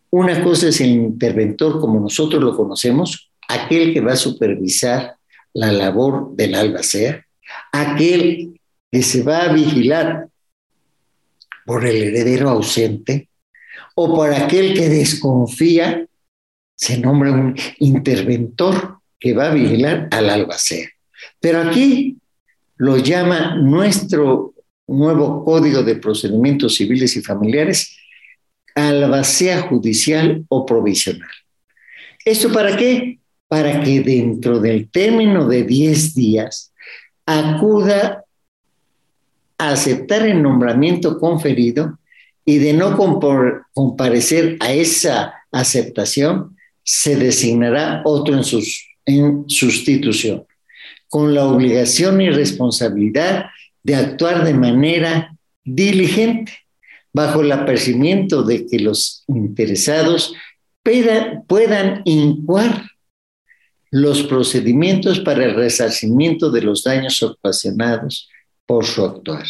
Una 0.10 0.44
cosa 0.44 0.70
es 0.70 0.82
el 0.82 0.89
interventor 0.89 1.79
como 1.79 2.00
nosotros 2.00 2.41
lo 2.41 2.58
conocemos, 2.58 3.29
aquel 3.48 3.94
que 3.94 4.01
va 4.01 4.13
a 4.13 4.17
supervisar 4.17 5.17
la 5.53 5.72
labor 5.72 6.36
del 6.36 6.55
albacea, 6.55 7.24
aquel 7.72 8.60
que 8.91 9.03
se 9.03 9.22
va 9.22 9.44
a 9.44 9.53
vigilar 9.53 10.29
por 11.63 11.86
el 11.86 12.01
heredero 12.01 12.50
ausente 12.50 13.29
o 13.94 14.15
por 14.15 14.34
aquel 14.34 14.74
que 14.74 14.89
desconfía, 14.89 16.08
se 16.75 16.98
nombra 16.98 17.32
un 17.32 17.55
interventor 17.79 19.00
que 19.20 19.34
va 19.34 19.50
a 19.50 19.53
vigilar 19.53 20.08
al 20.12 20.29
albacea. 20.29 20.89
Pero 21.39 21.62
aquí 21.62 22.17
lo 22.77 22.98
llama 22.98 23.55
nuestro 23.55 24.53
nuevo 24.88 25.44
Código 25.44 25.84
de 25.84 25.96
Procedimientos 25.96 26.75
Civiles 26.75 27.15
y 27.15 27.22
Familiares 27.22 27.98
albacea 28.75 29.62
judicial 29.62 30.46
o 30.50 30.65
provisional. 30.65 31.29
¿Esto 32.25 32.51
para 32.51 32.75
qué? 32.75 33.20
Para 33.48 33.82
que 33.82 34.01
dentro 34.01 34.60
del 34.60 34.89
término 34.89 35.48
de 35.48 35.63
10 35.63 36.13
días 36.13 36.74
acuda 37.25 38.25
a 39.58 39.70
aceptar 39.70 40.27
el 40.27 40.41
nombramiento 40.41 41.17
conferido 41.17 41.98
y 42.44 42.58
de 42.58 42.74
no 42.74 42.98
comparecer 43.74 44.58
a 44.60 44.74
esa 44.74 45.34
aceptación, 45.51 46.54
se 46.86 47.15
designará 47.15 48.01
otro 48.06 48.39
en, 49.06 49.50
sustitución 49.50 50.46
con 51.10 51.34
la 51.34 51.46
obligación 51.46 52.22
y 52.22 52.30
responsabilidad 52.30 53.48
de 53.84 53.96
actuar 53.96 54.44
de 54.44 54.54
manera 54.54 55.36
diligente, 55.63 56.54
bajo 57.13 57.42
el 57.42 57.51
apercibimiento 57.51 58.44
de 58.44 58.65
que 58.65 58.80
los 58.80 59.24
interesados 59.27 60.34
puedan, 60.84 62.01
incuar 62.06 62.86
los 63.92 64.24
procedimientos 64.24 65.20
para 65.22 65.46
el 65.46 65.56
resarcimiento 65.56 66.51
de 66.51 66.62
los 66.62 66.84
daños 66.84 67.24
ocasionados 67.24 68.30
por 68.65 68.86
su 68.86 69.06
actuar. 69.06 69.46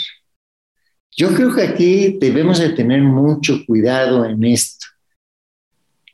Yo 1.18 1.34
creo 1.34 1.54
que 1.54 1.64
aquí 1.64 2.18
debemos 2.20 2.60
de 2.60 2.70
tener 2.70 3.02
mucho 3.02 3.66
cuidado 3.66 4.26
en 4.26 4.44
esto. 4.44 4.86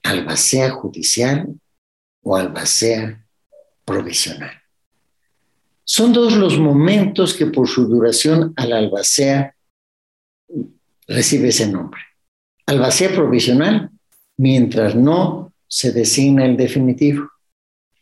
Albacea 0.04 0.72
judicial 0.72 1.48
o 2.24 2.36
albacea 2.36 3.26
provisional. 3.86 4.62
Son 5.84 6.14
dos 6.14 6.36
los 6.36 6.58
momentos 6.58 7.34
que 7.34 7.48
por 7.48 7.68
su 7.68 7.88
duración 7.88 8.54
al 8.56 8.74
albacea 8.74 9.56
recibe 11.08 11.50
ese 11.50 11.68
nombre. 11.68 12.00
Albacea 12.66 13.12
provisional, 13.12 13.90
mientras 14.38 14.96
no 14.96 15.54
se 15.68 15.92
designa 15.92 16.46
el 16.46 16.58
definitivo. 16.58 17.30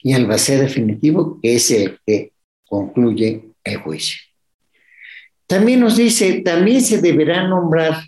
Y 0.01 0.13
albacea 0.13 0.60
definitivo, 0.60 1.39
que 1.41 1.56
es 1.56 1.72
el 1.72 2.00
que 2.06 2.34
concluye 2.65 3.51
el 3.63 3.77
juicio. 3.77 4.20
También 5.48 5.79
nos 5.79 5.98
dice, 5.98 6.41
también 6.41 6.82
se 6.82 7.01
deberá 7.01 7.48
nombrar 7.48 8.03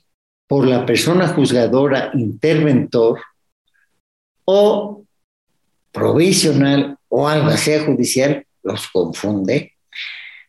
por 0.48 0.68
la 0.68 0.86
persona 0.86 1.28
juzgadora 1.28 2.12
interventor 2.14 3.20
o 4.46 5.06
provisional 5.92 6.98
o 7.10 7.28
albacea 7.28 7.86
judicial 7.86 8.46
los 8.64 8.88
confunde, 8.90 9.74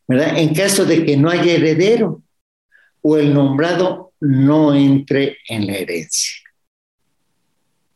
¿verdad? 0.06 0.38
En 0.38 0.54
caso 0.54 0.84
de 0.84 1.04
que 1.04 1.16
no 1.16 1.30
haya 1.30 1.52
heredero 1.52 2.22
o 3.00 3.16
el 3.16 3.34
nombrado 3.34 4.12
no 4.20 4.74
entre 4.74 5.38
en 5.48 5.66
la 5.66 5.74
herencia. 5.74 6.42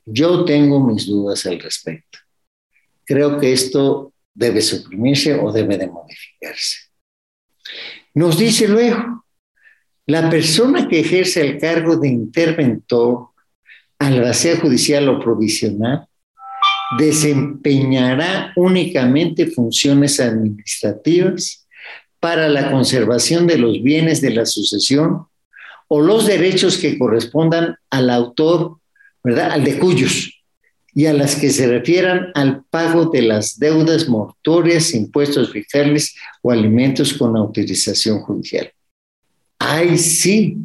Yo 0.04 0.44
tengo 0.44 0.80
mis 0.80 1.06
dudas 1.06 1.46
al 1.46 1.60
respecto. 1.60 2.18
Creo 3.04 3.38
que 3.38 3.52
esto 3.52 4.12
debe 4.34 4.60
suprimirse 4.60 5.34
o 5.34 5.52
debe 5.52 5.78
de 5.78 5.88
modificarse. 5.88 6.78
Nos 8.14 8.38
dice 8.38 8.68
luego 8.68 9.24
La 10.06 10.30
persona 10.30 10.86
que 10.86 11.00
ejerce 11.00 11.40
el 11.40 11.58
cargo 11.58 11.96
de 11.96 12.08
interventor, 12.08 13.30
albacea 13.98 14.58
judicial 14.58 15.08
o 15.08 15.20
provisional, 15.20 16.06
desempeñará 16.98 18.52
únicamente 18.56 19.46
funciones 19.46 20.20
administrativas 20.20 21.66
para 22.20 22.48
la 22.48 22.70
conservación 22.70 23.46
de 23.46 23.58
los 23.58 23.82
bienes 23.82 24.20
de 24.20 24.30
la 24.30 24.46
sucesión 24.46 25.26
o 25.88 26.00
los 26.00 26.26
derechos 26.26 26.78
que 26.78 26.98
correspondan 26.98 27.76
al 27.90 28.10
autor, 28.10 28.78
¿verdad? 29.22 29.52
Al 29.52 29.64
de 29.64 29.78
cuyos, 29.78 30.36
y 30.96 31.04
a 31.04 31.12
las 31.12 31.36
que 31.36 31.50
se 31.50 31.66
refieran 31.68 32.28
al 32.34 32.64
pago 32.70 33.10
de 33.10 33.20
las 33.20 33.58
deudas 33.58 34.08
mortuorias, 34.08 34.94
impuestos 34.94 35.52
fiscales 35.52 36.16
o 36.40 36.50
alimentos 36.50 37.12
con 37.12 37.36
autorización 37.36 38.20
judicial. 38.20 38.72
Hay 39.58 39.98
sí 39.98 40.56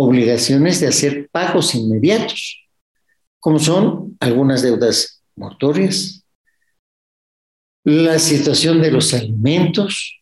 obligaciones 0.00 0.78
de 0.80 0.86
hacer 0.86 1.28
pagos 1.32 1.74
inmediatos, 1.74 2.68
como 3.40 3.58
son 3.58 4.16
algunas 4.20 4.62
deudas 4.62 5.22
mortuorias, 5.34 6.24
la 7.84 8.18
situación 8.18 8.80
de 8.80 8.92
los 8.92 9.12
alimentos, 9.12 10.20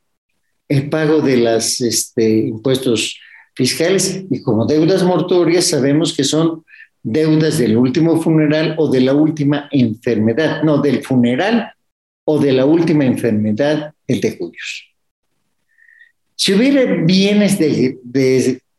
el 0.69 0.89
pago 0.89 1.21
de 1.21 1.37
los 1.37 1.81
este, 1.81 2.39
impuestos 2.47 3.19
fiscales 3.55 4.25
y 4.31 4.41
como 4.43 4.67
deudas 4.67 5.03
mortuorias 5.03 5.67
sabemos 5.67 6.15
que 6.15 6.25
son 6.25 6.65
deudas 7.03 7.59
del 7.59 7.77
último 7.77 8.21
funeral 8.21 8.75
o 8.79 8.91
de 8.91 9.01
la 9.03 9.13
última 9.13 9.69
enfermedad, 9.73 10.63
no, 10.63 10.79
del 10.79 11.05
funeral 11.05 11.73
o 12.25 12.39
de 12.39 12.53
la 12.53 12.65
última 12.65 13.05
enfermedad, 13.05 13.93
el 14.07 14.21
de 14.21 14.39
cuyos. 14.39 14.95
Si 16.35 16.55
hubiera 16.55 16.85
bienes 17.05 17.59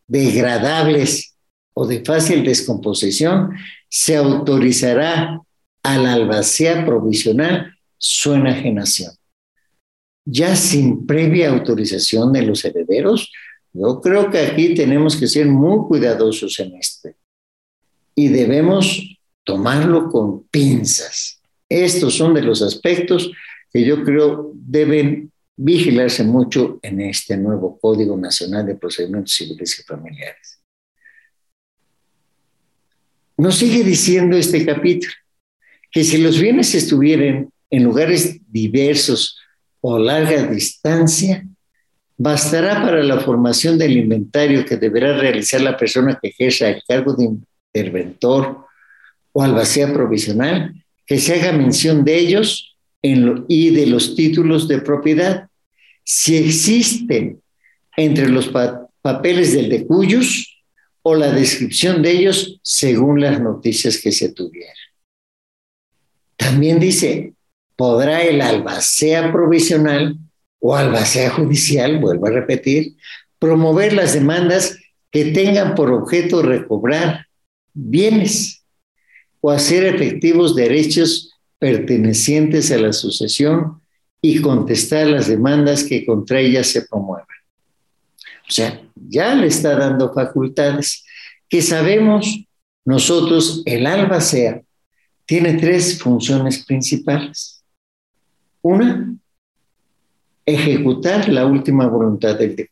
degradables 0.08 1.36
o 1.74 1.86
de 1.86 2.04
fácil 2.04 2.44
descomposición, 2.44 3.52
se 3.90 4.16
autorizará 4.16 5.40
a 5.84 5.98
la 5.98 6.14
albacea 6.14 6.86
provisional 6.86 7.74
su 7.98 8.34
enajenación. 8.34 9.12
Ya 10.26 10.56
sin 10.56 11.06
previa 11.06 11.50
autorización 11.50 12.34
de 12.34 12.42
los 12.42 12.66
herederos, 12.66 13.32
yo 13.74 14.02
creo 14.02 14.30
que 14.32 14.40
aquí 14.40 14.74
tenemos 14.74 15.16
que 15.16 15.28
ser 15.28 15.48
muy 15.48 15.88
cuidadosos 15.88 16.60
en 16.60 16.76
este 16.76 17.16
y 18.16 18.30
debemos 18.30 19.20
tomarlo 19.44 20.10
con 20.10 20.44
pinzas. 20.48 21.40
Estos 21.70 22.16
son 22.16 22.34
de 22.34 22.42
los 22.42 22.62
aspectos 22.62 23.32
que 23.72 23.86
yo 23.86 24.04
creo 24.04 24.52
deben 24.56 25.32
vigilarse 25.58 26.24
mucho 26.24 26.80
en 26.84 27.02
este 27.02 27.36
nuevo 27.36 27.80
Código 27.80 28.16
Nacional 28.16 28.66
de 28.66 28.76
Procedimientos 28.76 29.34
Civiles 29.34 29.80
y 29.80 29.84
Familiares. 29.84 30.60
Nos 33.38 33.56
sigue 33.56 33.84
diciendo 33.84 34.38
este 34.38 34.66
capítulo 34.66 35.14
que 35.92 36.04
si 36.04 36.20
los 36.20 36.40
bienes 36.40 36.74
estuvieran 36.76 37.50
en 37.70 37.84
lugares 37.84 38.40
diversos 38.48 39.38
o 39.82 39.98
larga 39.98 40.44
distancia, 40.44 41.46
bastará 42.18 42.82
para 42.82 43.04
la 43.04 43.20
formación 43.20 43.78
del 43.78 43.98
inventario 43.98 44.66
que 44.66 44.78
deberá 44.78 45.18
realizar 45.18 45.62
la 45.62 45.78
persona 45.78 46.18
que 46.22 46.30
ejerza 46.30 46.70
el 46.70 46.82
cargo 46.88 47.14
de 47.14 47.30
interventor 47.74 48.66
o 49.32 49.44
albacea 49.44 49.94
provisional, 49.94 50.74
que 51.06 51.20
se 51.20 51.36
haga 51.36 51.52
mención 51.52 52.04
de 52.04 52.18
ellos 52.18 52.76
y 53.02 53.70
de 53.70 53.86
los 53.86 54.16
títulos 54.16 54.68
de 54.68 54.82
propiedad. 54.82 55.47
Si 56.10 56.38
existen 56.38 57.42
entre 57.98 58.30
los 58.30 58.50
papeles 59.02 59.52
del 59.52 59.70
de 59.70 59.86
cuyos 59.86 60.64
o 61.02 61.16
la 61.16 61.34
descripción 61.34 62.02
de 62.02 62.12
ellos 62.12 62.62
según 62.64 63.20
las 63.20 63.42
noticias 63.42 63.98
que 63.98 64.14
se 64.14 64.30
tuvieran. 64.30 64.74
También 66.38 66.80
dice, 66.80 67.34
podrá 67.76 68.24
el 68.24 68.40
albacea 68.40 69.34
provisional 69.34 70.18
o 70.60 70.78
albacea 70.78 71.30
judicial, 71.32 72.00
vuelvo 72.00 72.28
a 72.28 72.32
repetir, 72.32 72.96
promover 73.38 73.92
las 73.92 74.14
demandas 74.14 74.78
que 75.12 75.26
tengan 75.34 75.76
por 75.76 75.92
objeto 75.92 76.42
recobrar 76.42 77.28
bienes 77.74 78.64
o 79.42 79.52
hacer 79.52 79.84
efectivos 79.84 80.56
derechos 80.56 81.34
pertenecientes 81.60 82.72
a 82.72 82.78
la 82.78 82.94
sucesión 82.94 83.82
y 84.22 84.42
contestar 84.42 85.08
las 85.08 85.28
demandas 85.28 85.84
que 85.84 86.06
contra 86.06 86.40
ella 86.40 86.64
se 86.64 86.84
promuevan. 86.84 87.26
O 88.48 88.52
sea, 88.52 88.82
ya 88.96 89.36
le 89.36 89.48
está 89.48 89.76
dando 89.76 90.14
facultades 90.14 91.04
que 91.50 91.62
sabemos 91.62 92.48
nosotros, 92.86 93.64
el 93.66 93.86
albacea 93.86 94.62
tiene 95.26 95.56
tres 95.56 96.02
funciones 96.02 96.66
principales. 96.66 97.66
Una, 98.62 99.14
ejecutar 100.46 101.28
la 101.28 101.46
última 101.46 101.86
voluntad 101.88 102.38
del 102.38 102.56
de 102.56 102.70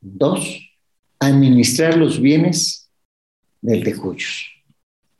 Dos, 0.00 0.72
administrar 1.20 1.96
los 1.96 2.20
bienes 2.20 2.90
del 3.60 3.84
de 3.84 3.94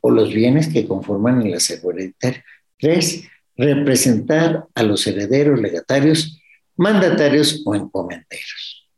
o 0.01 0.09
los 0.09 0.33
bienes 0.33 0.67
que 0.67 0.85
conforman 0.85 1.41
el 1.41 1.53
acervo 1.53 1.91
hereditario. 1.91 2.41
Tres, 2.77 3.23
representar 3.55 4.65
a 4.73 4.83
los 4.83 5.05
herederos 5.07 5.59
legatarios, 5.59 6.41
mandatarios 6.75 7.61
o 7.65 7.75
encomenderos. 7.75 8.89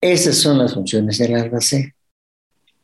Esas 0.00 0.36
son 0.36 0.58
las 0.58 0.74
funciones 0.74 1.18
del 1.18 1.34
albacea. 1.34 1.92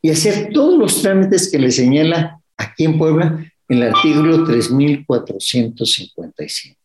Y 0.01 0.09
hacer 0.09 0.49
todos 0.53 0.77
los 0.77 1.01
trámites 1.01 1.49
que 1.49 1.57
le 1.57 1.71
señala 1.71 2.41
aquí 2.57 2.83
en 2.85 2.97
Puebla 2.97 3.51
el 3.67 3.83
artículo 3.83 4.43
3455. 4.43 6.79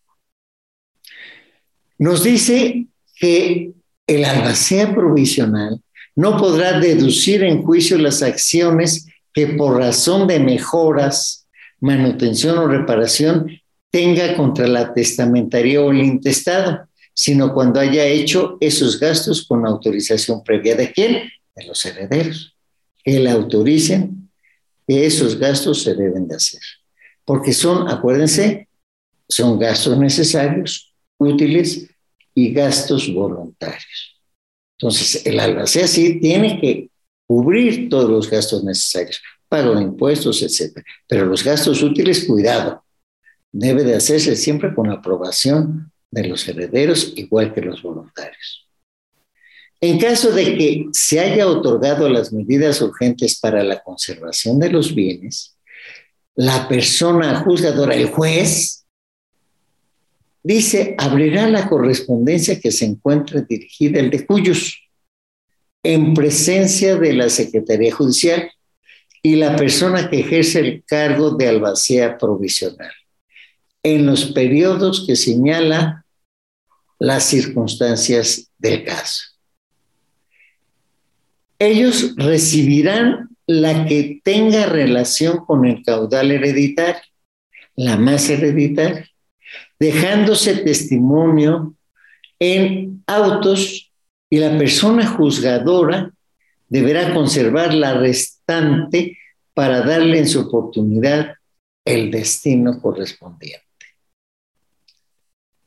Nos 1.99 2.25
dice 2.25 2.87
que 3.16 3.73
el 4.07 4.25
albacea 4.25 4.95
provisional 4.95 5.83
no 6.16 6.38
podrá 6.38 6.81
deducir 6.81 7.45
en 7.45 7.62
juicio 7.62 7.99
las 7.99 8.23
acciones 8.23 9.07
que 9.33 9.47
por 9.49 9.77
razón 9.77 10.27
de 10.27 10.40
mejoras, 10.40 11.47
manutención 11.79 12.57
o 12.59 12.66
reparación 12.66 13.61
tenga 13.90 14.37
contra 14.37 14.66
la 14.66 14.94
testamentaria 14.94 15.81
o 15.81 15.90
el 15.90 15.98
intestado, 15.98 16.88
sino 17.12 17.53
cuando 17.53 17.81
haya 17.81 18.07
hecho 18.07 18.57
esos 18.61 18.98
gastos 18.98 19.46
con 19.46 19.66
autorización 19.66 20.42
previa 20.42 20.76
de 20.76 20.92
quién? 20.92 21.31
De 21.55 21.66
los 21.66 21.85
herederos. 21.85 22.57
Que 23.03 23.18
le 23.18 23.31
autoricen 23.31 24.31
que 24.87 25.07
esos 25.07 25.38
gastos 25.38 25.83
se 25.83 25.94
deben 25.94 26.29
de 26.29 26.37
hacer. 26.37 26.61
Porque 27.24 27.53
son, 27.53 27.88
acuérdense, 27.88 28.68
son 29.29 29.59
gastos 29.59 29.98
necesarios, 29.98 30.92
útiles 31.18 31.87
y 32.35 32.53
gastos 32.53 33.12
voluntarios. 33.12 34.20
Entonces, 34.79 35.26
el 35.26 35.38
albacea 35.38 35.87
sí 35.87 36.20
tiene 36.20 36.61
que 36.61 36.90
cubrir 37.26 37.88
todos 37.88 38.11
los 38.11 38.31
gastos 38.31 38.64
necesarios, 38.64 39.20
pago 39.48 39.74
de 39.74 39.83
impuestos, 39.83 40.42
etcétera. 40.42 40.85
Pero 41.07 41.26
los 41.26 41.44
gastos 41.44 41.83
útiles, 41.83 42.24
cuidado, 42.24 42.83
debe 43.52 43.84
de 43.84 43.96
hacerse 43.96 44.36
siempre 44.36 44.74
con 44.74 44.88
la 44.88 44.94
aprobación 44.94 45.92
de 46.10 46.28
los 46.28 46.46
herederos, 46.48 47.12
igual 47.16 47.54
que 47.54 47.60
los 47.60 47.82
voluntarios. 47.82 48.68
En 49.80 49.98
caso 49.98 50.30
de 50.32 50.56
que 50.56 50.86
se 50.92 51.20
haya 51.20 51.46
otorgado 51.46 52.08
las 52.08 52.32
medidas 52.32 52.82
urgentes 52.82 53.38
para 53.40 53.62
la 53.62 53.82
conservación 53.82 54.58
de 54.58 54.70
los 54.70 54.94
bienes, 54.94 55.56
la 56.34 56.68
persona 56.68 57.40
juzgadora, 57.40 57.94
el 57.94 58.06
juez, 58.06 58.84
dice, 60.42 60.94
abrirá 60.98 61.48
la 61.48 61.68
correspondencia 61.68 62.60
que 62.60 62.70
se 62.70 62.84
encuentre 62.84 63.42
dirigida 63.42 64.00
el 64.00 64.10
de 64.10 64.26
cuyos, 64.26 64.90
en 65.82 66.12
presencia 66.12 66.96
de 66.96 67.14
la 67.14 67.30
Secretaría 67.30 67.94
Judicial 67.94 68.50
y 69.22 69.36
la 69.36 69.56
persona 69.56 70.10
que 70.10 70.20
ejerce 70.20 70.60
el 70.60 70.84
cargo 70.84 71.30
de 71.30 71.48
albacea 71.48 72.18
provisional, 72.18 72.92
en 73.83 74.07
los 74.07 74.27
periodos 74.33 75.05
que 75.07 75.16
señala 75.16 76.05
las 76.99 77.25
circunstancias 77.25 78.51
del 78.59 78.85
caso. 78.85 79.23
Ellos 81.59 82.14
recibirán 82.16 83.29
la 83.47 83.87
que 83.87 84.21
tenga 84.23 84.66
relación 84.66 85.45
con 85.45 85.66
el 85.66 85.83
caudal 85.83 86.31
hereditario, 86.31 87.03
la 87.75 87.97
más 87.97 88.29
hereditaria 88.29 89.11
dejándose 89.81 90.57
testimonio 90.59 91.75
en 92.38 93.03
autos 93.07 93.90
y 94.29 94.38
la 94.38 94.57
persona 94.57 95.07
juzgadora 95.07 96.12
deberá 96.69 97.12
conservar 97.14 97.75
la 97.75 97.95
restante 97.95 99.19
para 99.55 99.81
darle 99.81 100.19
en 100.19 100.29
su 100.29 100.40
oportunidad 100.40 101.35
el 101.85 102.11
destino 102.11 102.81
correspondiente. 102.81 103.69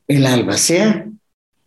El 0.06 0.26
albacea 0.26 1.08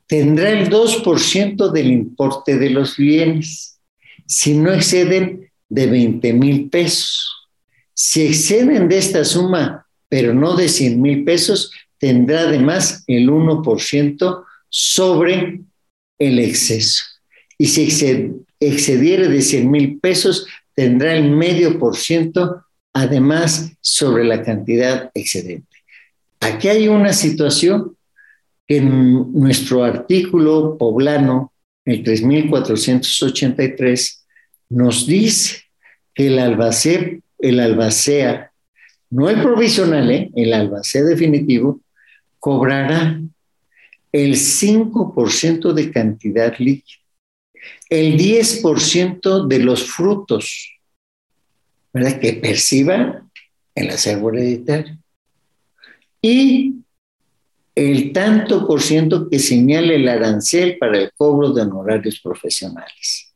tendrá 0.05 0.51
el 0.51 0.69
2% 0.69 1.71
del 1.71 1.91
importe 1.91 2.57
de 2.57 2.69
los 2.69 2.97
bienes, 2.97 3.79
si 4.25 4.53
no 4.53 4.71
exceden 4.71 5.51
de 5.69 5.87
20 5.87 6.33
mil 6.33 6.69
pesos. 6.69 7.33
Si 7.93 8.21
exceden 8.25 8.87
de 8.87 8.97
esta 8.97 9.25
suma, 9.25 9.87
pero 10.07 10.33
no 10.33 10.55
de 10.55 10.69
100 10.69 11.01
mil 11.01 11.23
pesos, 11.23 11.71
tendrá 11.97 12.41
además 12.41 13.03
el 13.07 13.29
1% 13.29 14.43
sobre 14.69 15.61
el 16.19 16.39
exceso. 16.39 17.03
Y 17.57 17.67
si 17.67 17.83
excediere 18.59 19.27
de 19.27 19.41
100 19.41 19.71
mil 19.71 19.99
pesos, 19.99 20.47
tendrá 20.75 21.15
el 21.15 21.31
medio 21.31 21.79
por 21.79 21.97
ciento 21.97 22.63
además 22.93 23.71
sobre 23.81 24.23
la 24.23 24.43
cantidad 24.43 25.11
excedente. 25.13 25.77
Aquí 26.39 26.67
hay 26.67 26.87
una 26.87 27.13
situación 27.13 27.96
en 28.67 29.31
nuestro 29.33 29.83
artículo 29.83 30.77
poblano, 30.77 31.53
el 31.85 32.03
3483, 32.03 34.27
nos 34.69 35.07
dice 35.07 35.61
que 36.13 36.27
el 36.27 36.37
albacea, 36.39 37.17
el 37.39 37.59
albacea, 37.59 38.51
no 39.09 39.29
el 39.29 39.41
provisional, 39.41 40.11
¿eh? 40.11 40.29
el 40.35 40.53
albacea 40.53 41.03
definitivo, 41.03 41.81
cobrará 42.39 43.21
el 44.11 44.35
5% 44.35 45.73
de 45.73 45.91
cantidad 45.91 46.57
líquida, 46.57 46.99
el 47.89 48.17
10% 48.17 49.47
de 49.47 49.59
los 49.59 49.83
frutos, 49.83 50.79
¿verdad? 51.93 52.19
Que 52.19 52.33
perciba 52.33 53.23
el 53.75 53.89
acervo 53.89 54.31
hereditario. 54.31 54.97
Y 56.21 56.75
el 57.77 58.11
tanto 58.11 58.65
por 58.65 58.81
ciento 58.81 59.29
que 59.29 59.37
señale 59.37 59.97
el 59.97 60.07
arancel 60.07 60.79
para 60.79 60.97
el 60.97 61.11
cobro 61.15 61.53
de 61.53 61.61
honorarios 61.61 62.19
profesionales. 62.19 63.35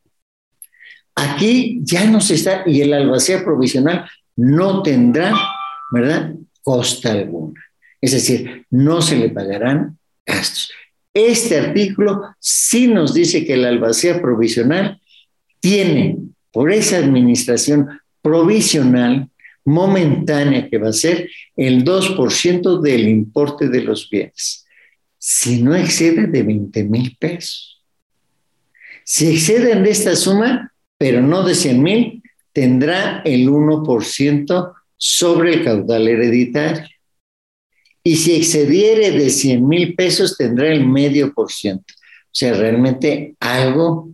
Aquí 1.14 1.80
ya 1.84 2.06
no 2.06 2.20
se 2.20 2.34
está, 2.34 2.64
y 2.66 2.82
el 2.82 2.92
albacea 2.92 3.44
provisional 3.44 4.10
no 4.36 4.82
tendrá, 4.82 5.36
¿verdad?, 5.92 6.34
costa 6.64 7.12
alguna. 7.12 7.62
Es 8.02 8.14
decir, 8.14 8.66
no 8.72 9.04
se 9.04 9.18
le 9.18 9.30
pagarán 9.30 10.00
gastos. 10.26 10.72
Este 11.14 11.60
artículo 11.60 12.24
sí 12.40 12.88
nos 12.88 13.14
dice 13.14 13.46
que 13.46 13.54
el 13.54 13.66
albacea 13.66 14.24
provisional 14.24 15.00
tiene, 15.60 16.18
por 16.52 16.72
esa 16.72 16.98
administración 16.98 17.90
provisional, 18.24 19.30
momentánea 19.66 20.70
que 20.70 20.78
va 20.78 20.90
a 20.90 20.94
ser 20.94 21.30
el 21.56 21.84
2% 21.84 22.82
del 22.82 23.08
importe 23.08 23.70
de 23.70 23.82
los 23.82 24.10
bienes, 24.10 24.66
si 25.18 25.62
no 25.62 25.76
excede 25.76 26.28
de 26.28 26.44
20 26.44 26.84
mil 26.86 27.16
pesos. 27.20 27.82
Si 29.04 29.28
exceden 29.28 29.84
de 29.84 29.92
esta 29.92 30.16
suma, 30.16 30.74
pero 30.98 31.22
no 31.22 31.44
de 31.44 31.56
100 31.56 31.84
mil, 31.84 32.24
tendrá 32.54 33.22
el 33.26 33.50
1% 33.50 34.74
sobre 34.98 35.54
el 35.54 35.64
caudal 35.64 36.08
hereditario. 36.08 36.88
Y 38.04 38.16
si 38.16 38.36
excediere 38.36 39.12
de 39.12 39.30
100 39.30 39.68
mil 39.68 39.96
pesos, 39.96 40.38
tendrá 40.38 40.72
el 40.72 40.88
medio 40.88 41.34
por 41.34 41.52
ciento. 41.52 41.94
O 41.98 42.34
sea, 42.34 42.54
realmente 42.54 43.36
algo, 43.40 44.10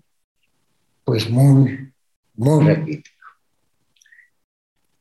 pues 1.03 1.29
muy, 1.29 1.91
muy 2.35 2.65
rápido. 2.65 3.03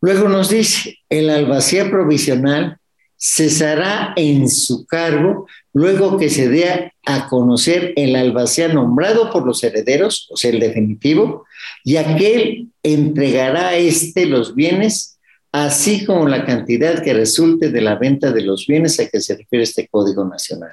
Luego 0.01 0.29
nos 0.29 0.51
dice, 0.51 0.99
el 1.09 1.31
albacea 1.31 1.91
provisional 1.91 2.79
cesará 3.19 4.13
en 4.17 4.49
su 4.49 4.87
cargo 4.87 5.47
luego 5.73 6.19
que 6.19 6.29
se 6.29 6.49
dé 6.49 6.93
a 7.05 7.29
conocer 7.29 7.93
el 7.97 8.15
albacea 8.15 8.69
nombrado 8.69 9.31
por 9.31 9.47
los 9.47 9.63
herederos, 9.65 10.29
o 10.31 10.37
sea, 10.37 10.51
el 10.51 10.61
definitivo, 10.61 11.47
y 11.85 11.97
aquel 11.97 12.69
entregará 12.83 13.69
a 13.69 13.77
éste 13.77 14.27
los 14.27 14.55
bienes, 14.55 15.19
así 15.53 16.05
como 16.05 16.29
la 16.29 16.45
cantidad 16.45 17.03
que 17.03 17.15
resulte 17.15 17.71
de 17.71 17.81
la 17.81 17.97
venta 17.97 18.33
de 18.33 18.43
los 18.43 18.67
bienes 18.67 19.01
a 19.01 19.09
que 19.09 19.21
se 19.21 19.37
refiere 19.37 19.65
este 19.65 19.89
Código 19.89 20.25
Nacional 20.25 20.73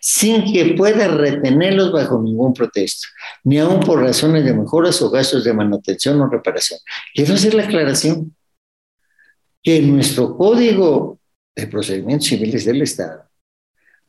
sin 0.00 0.52
que 0.52 0.74
pueda 0.74 1.08
retenerlos 1.08 1.92
bajo 1.92 2.20
ningún 2.20 2.52
protesto, 2.52 3.08
ni 3.44 3.58
aun 3.58 3.80
por 3.80 4.00
razones 4.00 4.44
de 4.44 4.54
mejoras 4.54 5.00
o 5.02 5.10
gastos 5.10 5.44
de 5.44 5.52
manutención 5.52 6.20
o 6.20 6.28
reparación. 6.28 6.80
Quiero 7.14 7.34
hacer 7.34 7.54
la 7.54 7.64
aclaración 7.64 8.34
que 9.62 9.80
nuestro 9.80 10.36
Código 10.36 11.18
de 11.54 11.66
Procedimientos 11.66 12.28
Civiles 12.28 12.64
del 12.64 12.82
Estado 12.82 13.24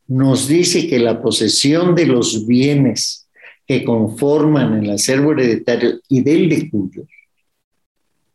nos 0.08 0.48
dice 0.48 0.88
que 0.88 1.00
la 1.00 1.22
posesión 1.22 1.96
de 1.96 2.06
los 2.06 2.46
bienes 2.46 3.28
que 3.66 3.84
conforman 3.84 4.84
el 4.84 4.92
acervo 4.92 5.34
hereditario 5.34 6.00
y 6.08 6.22
del 6.22 6.50
de 6.50 6.70
cuyo 6.70 7.04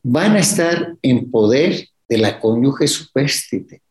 van 0.02 0.36
a 0.36 0.40
estar 0.40 0.96
en 1.00 1.30
poder 1.30 1.88
de 2.08 2.18
la 2.18 2.40
cónyuge 2.40 2.86
supérstite. 2.88 3.82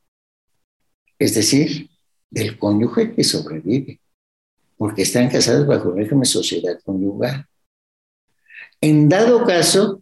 Es 1.17 1.33
decir, 1.33 1.89
del 2.31 2.57
cónyuge 2.57 3.13
que 3.13 3.23
sobrevive, 3.23 3.99
porque 4.77 5.03
están 5.03 5.29
casados 5.29 5.67
bajo 5.67 5.89
el 5.89 5.97
régimen 5.97 6.21
de 6.21 6.27
sociedad 6.27 6.79
conyugal. 6.83 7.45
En 8.79 9.07
dado 9.07 9.45
caso, 9.45 10.01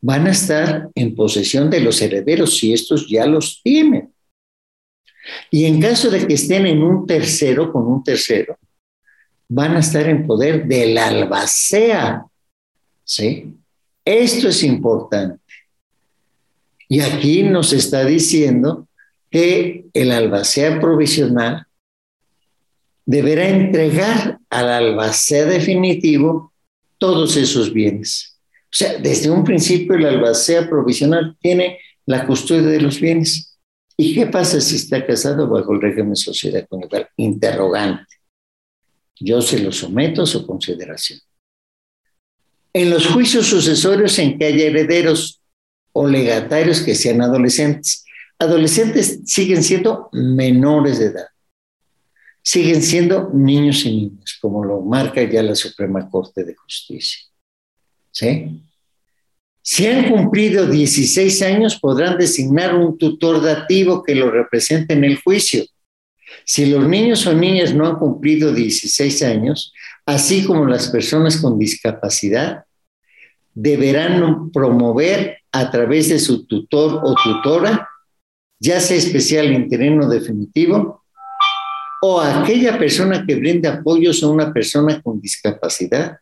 van 0.00 0.26
a 0.26 0.30
estar 0.30 0.88
en 0.94 1.14
posesión 1.14 1.68
de 1.68 1.80
los 1.80 2.00
herederos 2.00 2.58
si 2.58 2.72
estos 2.72 3.08
ya 3.08 3.26
los 3.26 3.60
tienen. 3.62 4.14
Y 5.50 5.64
en 5.64 5.80
caso 5.80 6.10
de 6.10 6.26
que 6.26 6.34
estén 6.34 6.66
en 6.66 6.82
un 6.82 7.06
tercero, 7.06 7.72
con 7.72 7.86
un 7.86 8.04
tercero, 8.04 8.58
van 9.48 9.76
a 9.76 9.80
estar 9.80 10.08
en 10.08 10.26
poder 10.26 10.66
del 10.66 10.96
albacea. 10.96 12.24
¿Sí? 13.02 13.54
Esto 14.04 14.48
es 14.48 14.62
importante. 14.62 15.42
Y 16.88 17.00
aquí 17.00 17.42
nos 17.42 17.72
está 17.72 18.04
diciendo 18.04 18.86
que 19.34 19.86
el 19.92 20.12
albacea 20.12 20.78
provisional 20.78 21.66
deberá 23.04 23.48
entregar 23.48 24.38
al 24.48 24.68
albacea 24.70 25.44
definitivo 25.44 26.52
todos 26.98 27.36
esos 27.36 27.72
bienes. 27.72 28.38
O 28.66 28.76
sea, 28.76 28.96
desde 28.98 29.30
un 29.30 29.42
principio 29.42 29.96
el 29.96 30.06
albacea 30.06 30.70
provisional 30.70 31.36
tiene 31.40 31.80
la 32.06 32.24
custodia 32.24 32.68
de 32.68 32.80
los 32.80 33.00
bienes. 33.00 33.58
¿Y 33.96 34.14
qué 34.14 34.26
pasa 34.26 34.60
si 34.60 34.76
está 34.76 35.04
casado 35.04 35.48
bajo 35.48 35.72
el 35.72 35.80
régimen 35.80 36.10
de 36.10 36.16
sociedad 36.16 36.64
conyugal? 36.68 37.08
Interrogante. 37.16 38.14
Yo 39.18 39.42
se 39.42 39.58
lo 39.58 39.72
someto 39.72 40.22
a 40.22 40.26
su 40.26 40.46
consideración. 40.46 41.18
En 42.72 42.88
los 42.88 43.08
juicios 43.08 43.48
sucesorios 43.48 44.16
en 44.20 44.38
que 44.38 44.44
haya 44.44 44.66
herederos 44.66 45.40
o 45.90 46.06
legatarios 46.06 46.82
que 46.82 46.94
sean 46.94 47.20
adolescentes, 47.20 48.03
adolescentes 48.38 49.20
siguen 49.24 49.62
siendo 49.62 50.08
menores 50.12 50.98
de 50.98 51.06
edad. 51.06 51.26
Siguen 52.42 52.82
siendo 52.82 53.30
niños 53.32 53.84
y 53.86 53.96
niñas, 53.96 54.36
como 54.40 54.64
lo 54.64 54.82
marca 54.82 55.22
ya 55.22 55.42
la 55.42 55.54
Suprema 55.54 56.08
Corte 56.10 56.44
de 56.44 56.54
Justicia. 56.54 57.20
Si 59.62 59.86
han 59.86 60.10
cumplido 60.10 60.66
16 60.66 61.42
años, 61.42 61.80
podrán 61.80 62.18
designar 62.18 62.74
un 62.74 62.98
tutor 62.98 63.42
dativo 63.42 64.02
que 64.02 64.14
lo 64.14 64.30
represente 64.30 64.92
en 64.92 65.04
el 65.04 65.20
juicio. 65.22 65.64
Si 66.44 66.66
los 66.66 66.86
niños 66.86 67.26
o 67.26 67.32
niñas 67.32 67.74
no 67.74 67.86
han 67.86 67.96
cumplido 67.96 68.52
16 68.52 69.22
años, 69.22 69.72
así 70.04 70.44
como 70.44 70.66
las 70.66 70.88
personas 70.88 71.38
con 71.38 71.58
discapacidad, 71.58 72.64
deberán 73.54 74.50
promover 74.50 75.38
a 75.50 75.70
través 75.70 76.10
de 76.10 76.18
su 76.18 76.44
tutor 76.46 77.00
o 77.02 77.14
tutora 77.14 77.88
ya 78.60 78.80
sea 78.80 78.96
especial, 78.96 79.52
interino 79.52 80.08
definitivo, 80.08 81.04
o 82.02 82.20
aquella 82.20 82.78
persona 82.78 83.24
que 83.26 83.34
brinde 83.34 83.68
apoyos 83.68 84.22
a 84.22 84.28
una 84.28 84.52
persona 84.52 85.00
con 85.00 85.20
discapacidad 85.20 86.18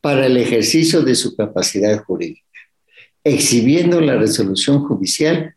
para 0.00 0.26
el 0.26 0.36
ejercicio 0.36 1.02
de 1.02 1.14
su 1.14 1.36
capacidad 1.36 2.02
jurídica, 2.04 2.46
exhibiendo 3.22 4.00
la 4.00 4.16
resolución 4.16 4.82
judicial 4.84 5.54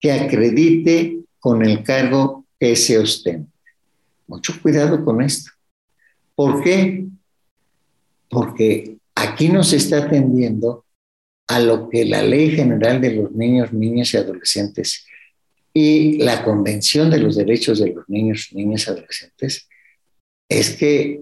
que 0.00 0.12
acredite 0.12 1.18
con 1.40 1.64
el 1.64 1.82
cargo 1.82 2.46
que 2.60 2.76
se 2.76 2.98
ostenta. 2.98 3.50
Mucho 4.28 4.52
cuidado 4.60 5.04
con 5.04 5.22
esto. 5.22 5.50
¿Por 6.34 6.62
qué? 6.62 7.06
Porque 8.28 8.98
aquí 9.14 9.48
nos 9.48 9.72
está 9.72 9.98
atendiendo 9.98 10.84
a 11.48 11.60
lo 11.60 11.88
que 11.88 12.04
la 12.04 12.22
Ley 12.22 12.50
General 12.50 13.00
de 13.00 13.16
los 13.16 13.32
Niños, 13.32 13.72
Niñas 13.72 14.12
y 14.14 14.16
Adolescentes 14.16 15.06
y 15.78 16.16
la 16.16 16.42
Convención 16.42 17.10
de 17.10 17.18
los 17.18 17.36
Derechos 17.36 17.80
de 17.80 17.92
los 17.92 18.08
Niños, 18.08 18.48
Niñas 18.52 18.86
y 18.86 18.90
Adolescentes 18.90 19.68
es 20.48 20.74
que 20.74 21.20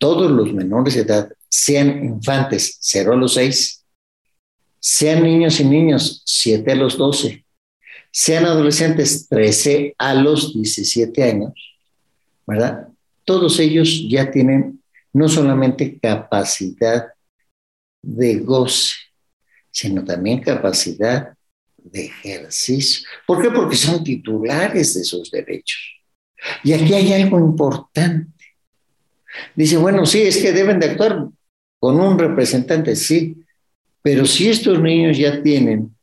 todos 0.00 0.30
los 0.30 0.54
menores 0.54 0.94
de 0.94 1.02
edad, 1.02 1.30
sean 1.50 2.02
infantes 2.02 2.78
0 2.80 3.12
a 3.12 3.16
los 3.16 3.34
6, 3.34 3.84
sean 4.80 5.24
niños 5.24 5.60
y 5.60 5.64
niños 5.64 6.22
7 6.24 6.72
a 6.72 6.74
los 6.74 6.96
12, 6.96 7.44
sean 8.10 8.46
adolescentes 8.46 9.28
13 9.28 9.94
a 9.98 10.14
los 10.14 10.54
17 10.54 11.22
años, 11.22 11.52
¿verdad? 12.46 12.88
Todos 13.26 13.60
ellos 13.60 14.06
ya 14.08 14.30
tienen 14.30 14.82
no 15.12 15.28
solamente 15.28 15.98
capacidad 15.98 17.08
de 18.00 18.36
goce, 18.38 18.94
sino 19.70 20.02
también 20.02 20.40
capacidad 20.40 21.33
de 21.84 22.06
ejercicio. 22.06 23.06
¿Por 23.26 23.40
qué? 23.40 23.50
Porque 23.50 23.76
son 23.76 24.02
titulares 24.02 24.94
de 24.94 25.04
sus 25.04 25.30
derechos. 25.30 25.80
Y 26.62 26.72
aquí 26.72 26.94
hay 26.94 27.12
algo 27.12 27.38
importante. 27.38 28.32
Dice, 29.54 29.76
bueno, 29.76 30.04
sí, 30.06 30.22
es 30.22 30.38
que 30.38 30.52
deben 30.52 30.80
de 30.80 30.90
actuar 30.90 31.28
con 31.78 32.00
un 32.00 32.18
representante, 32.18 32.96
sí, 32.96 33.36
pero 34.02 34.24
si 34.26 34.48
estos 34.48 34.80
niños 34.80 35.18
ya 35.18 35.42
tienen 35.42 35.94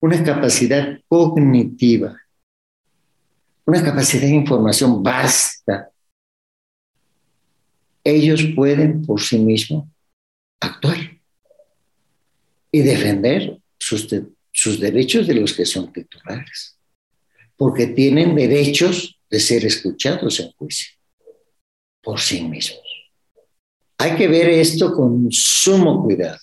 una 0.00 0.22
capacidad 0.24 0.98
cognitiva, 1.08 2.16
una 3.66 3.82
capacidad 3.82 4.22
de 4.22 4.34
información 4.34 5.02
vasta, 5.02 5.90
ellos 8.04 8.42
pueden 8.54 9.04
por 9.04 9.20
sí 9.20 9.38
mismos 9.38 9.86
actuar 10.60 10.96
y 12.70 12.80
defender 12.80 13.58
sus, 13.78 14.08
sus 14.60 14.80
derechos 14.80 15.28
de 15.28 15.34
los 15.34 15.52
que 15.52 15.64
son 15.64 15.92
titulares, 15.92 16.76
porque 17.56 17.86
tienen 17.86 18.34
derechos 18.34 19.20
de 19.30 19.38
ser 19.38 19.64
escuchados 19.64 20.40
en 20.40 20.50
juicio 20.50 20.96
por 22.02 22.18
sí 22.18 22.42
mismos. 22.42 22.82
Hay 23.98 24.16
que 24.16 24.26
ver 24.26 24.48
esto 24.48 24.92
con 24.92 25.28
sumo 25.30 26.02
cuidado. 26.02 26.40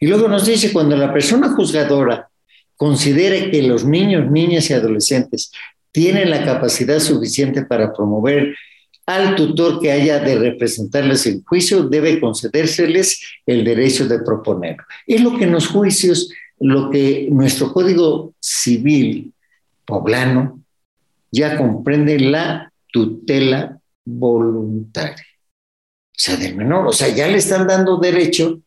Y 0.00 0.08
luego 0.08 0.26
nos 0.26 0.46
dice, 0.46 0.72
cuando 0.72 0.96
la 0.96 1.12
persona 1.12 1.50
juzgadora 1.50 2.28
considere 2.74 3.52
que 3.52 3.62
los 3.62 3.84
niños, 3.84 4.28
niñas 4.28 4.68
y 4.70 4.72
adolescentes 4.72 5.52
tienen 5.92 6.28
la 6.28 6.44
capacidad 6.44 6.98
suficiente 6.98 7.64
para 7.64 7.92
promover 7.92 8.52
al 9.06 9.36
tutor 9.36 9.80
que 9.80 9.92
haya 9.92 10.18
de 10.18 10.34
representarles 10.34 11.26
en 11.26 11.44
juicio, 11.44 11.84
debe 11.84 12.18
concedérseles 12.18 13.20
el 13.46 13.64
derecho 13.64 14.08
de 14.08 14.18
proponerlo. 14.18 14.82
Es 15.06 15.20
lo 15.20 15.38
que 15.38 15.44
en 15.44 15.52
los 15.52 15.68
juicios, 15.68 16.28
lo 16.62 16.90
que 16.90 17.28
nuestro 17.30 17.72
Código 17.72 18.34
Civil 18.38 19.32
poblano 19.84 20.60
ya 21.30 21.56
comprende 21.58 22.20
la 22.20 22.72
tutela 22.92 23.80
voluntaria. 24.04 25.26
O 25.26 26.14
sea, 26.14 26.36
del 26.36 26.54
menor, 26.54 26.86
o 26.86 26.92
sea, 26.92 27.08
ya 27.08 27.26
le 27.26 27.38
están 27.38 27.66
dando 27.66 27.96
derecho 27.98 28.60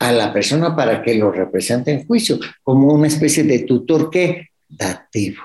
a 0.00 0.10
la 0.10 0.32
persona 0.32 0.74
para 0.74 1.02
que 1.02 1.14
lo 1.14 1.30
represente 1.30 1.92
en 1.92 2.04
juicio, 2.04 2.40
como 2.64 2.92
una 2.92 3.06
especie 3.06 3.44
de 3.44 3.60
tutor 3.60 4.10
que 4.10 4.48
dativo. 4.68 5.42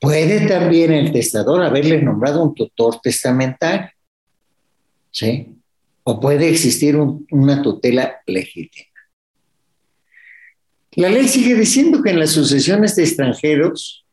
Puede 0.00 0.46
también 0.46 0.92
el 0.92 1.12
testador 1.12 1.62
haberle 1.62 2.00
nombrado 2.00 2.42
un 2.42 2.54
tutor 2.54 2.98
testamentario, 3.02 3.90
¿sí? 5.10 5.54
O 6.04 6.18
puede 6.18 6.48
existir 6.48 6.96
una 6.96 7.60
tutela 7.60 8.22
legítima. 8.26 8.93
La 10.96 11.08
ley 11.08 11.28
sigue 11.28 11.54
diciendo 11.54 12.02
que 12.02 12.10
en 12.10 12.20
las 12.20 12.30
sucesiones 12.30 12.94
de 12.96 13.04
extranjeros 13.04 14.04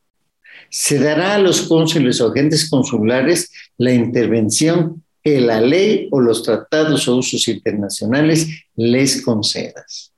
se 0.69 0.99
dará 0.99 1.35
a 1.35 1.39
los 1.39 1.63
cónsules 1.63 2.21
o 2.21 2.31
agentes 2.31 2.69
consulares 2.69 3.51
la 3.77 3.93
intervención 3.93 5.03
que 5.23 5.39
la 5.41 5.61
ley 5.61 6.07
o 6.11 6.19
los 6.19 6.43
tratados 6.43 7.07
o 7.07 7.17
usos 7.17 7.47
internacionales 7.47 8.47
les 8.75 9.21
concedas. 9.21 10.13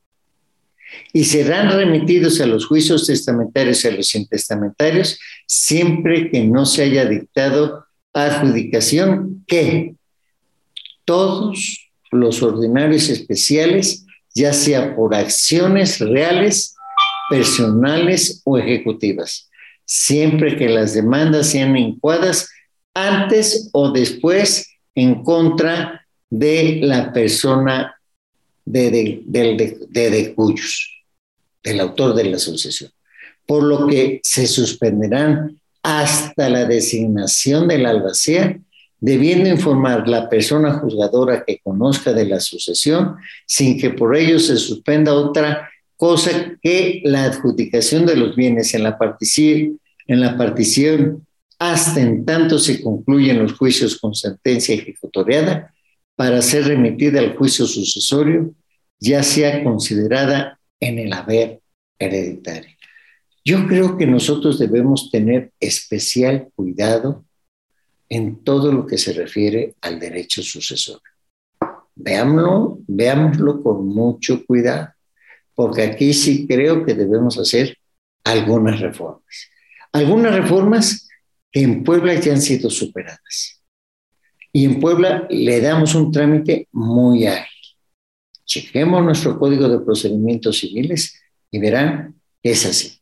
Y 1.11 1.25
serán 1.25 1.71
remitidos 1.71 2.39
a 2.39 2.45
los 2.45 2.65
juicios 2.65 3.07
testamentarios 3.07 3.83
y 3.83 3.87
a 3.87 3.91
los 3.91 4.15
intestamentarios 4.15 5.19
siempre 5.47 6.29
que 6.29 6.43
no 6.43 6.65
se 6.65 6.83
haya 6.83 7.05
dictado 7.05 7.85
adjudicación 8.13 9.43
que 9.47 9.95
todos 11.03 11.89
los 12.11 12.41
ordinarios 12.43 13.09
especiales, 13.09 14.05
ya 14.33 14.53
sea 14.53 14.95
por 14.95 15.13
acciones 15.13 15.99
reales, 15.99 16.75
personales 17.29 18.41
o 18.43 18.57
ejecutivas, 18.57 19.49
siempre 19.85 20.55
que 20.57 20.69
las 20.69 20.93
demandas 20.93 21.47
sean 21.47 21.77
incuadas 21.77 22.49
antes 22.93 23.69
o 23.73 23.91
después 23.91 24.69
en 24.95 25.23
contra 25.23 26.05
de 26.29 26.79
la 26.81 27.13
persona 27.13 27.95
de, 28.65 29.21
de, 29.25 30.33
cuyos, 30.35 31.03
del 31.63 31.79
autor 31.79 32.15
de 32.15 32.25
la 32.25 32.39
sucesión. 32.39 32.91
Por 33.45 33.63
lo 33.63 33.87
que 33.87 34.19
se 34.23 34.47
suspenderán 34.47 35.59
hasta 35.81 36.49
la 36.49 36.65
designación 36.65 37.67
del 37.67 37.85
albacea, 37.85 38.57
debiendo 39.03 39.49
informar 39.49 40.07
la 40.07 40.29
persona 40.29 40.75
juzgadora 40.75 41.43
que 41.45 41.59
conozca 41.61 42.13
de 42.13 42.25
la 42.25 42.39
sucesión, 42.39 43.17
sin 43.45 43.77
que 43.77 43.89
por 43.89 44.15
ello 44.15 44.39
se 44.39 44.55
suspenda 44.55 45.13
otra 45.13 45.69
cosa 45.97 46.57
que 46.61 47.01
la 47.03 47.25
adjudicación 47.25 48.05
de 48.05 48.15
los 48.15 48.33
bienes 48.37 48.73
en 48.73 48.83
la 48.83 48.97
partición, 48.97 49.77
en 50.07 50.21
la 50.21 50.37
partición 50.37 51.27
hasta 51.59 51.99
en 51.99 52.23
tanto 52.23 52.57
se 52.57 52.81
concluyen 52.81 53.39
los 53.39 53.51
juicios 53.51 53.97
con 53.99 54.15
sentencia 54.15 54.73
ejecutoriada 54.73 55.73
para 56.15 56.41
ser 56.41 56.67
remitida 56.67 57.19
al 57.19 57.35
juicio 57.35 57.65
sucesorio, 57.65 58.53
ya 59.01 59.21
sea 59.21 59.65
considerada 59.65 60.57
en 60.79 60.99
el 60.99 61.11
haber 61.11 61.59
hereditario. 61.99 62.71
Yo 63.43 63.67
creo 63.67 63.97
que 63.97 64.07
nosotros 64.07 64.59
debemos 64.59 65.11
tener 65.11 65.51
especial 65.59 66.47
cuidado 66.55 67.25
en 68.13 68.43
todo 68.43 68.71
lo 68.71 68.85
que 68.85 68.99
se 68.99 69.11
refiere 69.11 69.73
al 69.81 69.99
derecho 69.99 70.43
sucesorio. 70.43 71.01
Veámoslo, 71.95 72.77
veámoslo 72.87 73.63
con 73.63 73.87
mucho 73.87 74.45
cuidado, 74.45 74.89
porque 75.55 75.81
aquí 75.81 76.13
sí 76.13 76.45
creo 76.45 76.85
que 76.85 76.93
debemos 76.93 77.39
hacer 77.39 77.75
algunas 78.23 78.79
reformas. 78.79 79.49
Algunas 79.91 80.35
reformas 80.35 81.09
que 81.51 81.61
en 81.61 81.83
Puebla 81.83 82.13
ya 82.13 82.33
han 82.33 82.41
sido 82.41 82.69
superadas. 82.69 83.63
Y 84.51 84.65
en 84.65 84.79
Puebla 84.79 85.25
le 85.31 85.59
damos 85.59 85.95
un 85.95 86.11
trámite 86.11 86.67
muy 86.71 87.25
ágil. 87.25 87.77
Chequemos 88.45 89.03
nuestro 89.03 89.39
código 89.39 89.67
de 89.67 89.79
procedimientos 89.79 90.59
civiles 90.59 91.19
y 91.49 91.57
verán 91.57 92.13
que 92.43 92.51
es 92.51 92.63
así. 92.67 92.99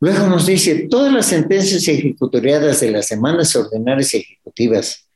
Luego 0.00 0.26
nos 0.26 0.46
dice, 0.46 0.86
todas 0.90 1.12
las 1.12 1.26
sentencias 1.26 1.86
ejecutoriadas 1.88 2.80
de 2.80 2.90
las 2.90 3.06
semanas 3.06 3.54
ordinarias 3.56 4.12
ejecutivas 4.14 5.06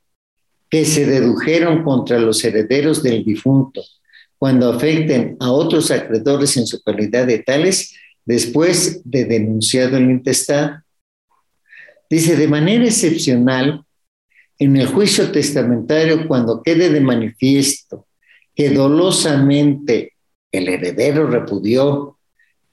que 0.70 0.84
se 0.84 1.06
dedujeron 1.06 1.82
contra 1.82 2.18
los 2.18 2.42
herederos 2.44 3.02
del 3.02 3.24
difunto 3.24 3.82
cuando 4.38 4.72
afecten 4.72 5.36
a 5.40 5.50
otros 5.50 5.90
acreedores 5.90 6.56
en 6.56 6.66
su 6.66 6.80
calidad 6.82 7.26
de 7.26 7.40
tales, 7.40 7.94
después 8.24 9.00
de 9.04 9.24
denunciado 9.24 9.96
el 9.96 10.10
intestado, 10.10 10.82
Dice, 12.10 12.36
de 12.36 12.48
manera 12.48 12.84
excepcional, 12.84 13.84
en 14.58 14.76
el 14.76 14.86
juicio 14.86 15.30
testamentario, 15.30 16.26
cuando 16.26 16.62
quede 16.62 16.90
de 16.90 17.00
manifiesto 17.00 18.06
que 18.54 18.70
dolosamente 18.70 20.14
el 20.50 20.68
heredero 20.68 21.26
repudió 21.26 22.17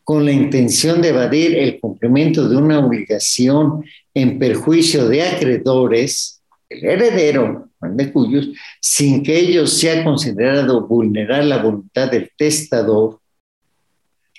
con 0.05 0.23
la 0.23 0.31
intención 0.31 1.01
de 1.01 1.09
evadir 1.09 1.55
el 1.55 1.79
cumplimiento 1.79 2.47
de 2.47 2.55
una 2.55 2.79
obligación 2.79 3.83
en 4.13 4.37
perjuicio 4.37 5.09
de 5.09 5.23
acreedores, 5.23 6.43
el 6.69 6.85
heredero, 6.85 7.69
de 7.81 8.11
cuyos, 8.11 8.49
sin 8.79 9.23
que 9.23 9.37
ello 9.37 9.65
sea 9.65 10.03
considerado 10.03 10.87
vulnerar 10.87 11.43
la 11.43 11.57
voluntad 11.57 12.11
del 12.11 12.29
testador, 12.37 13.19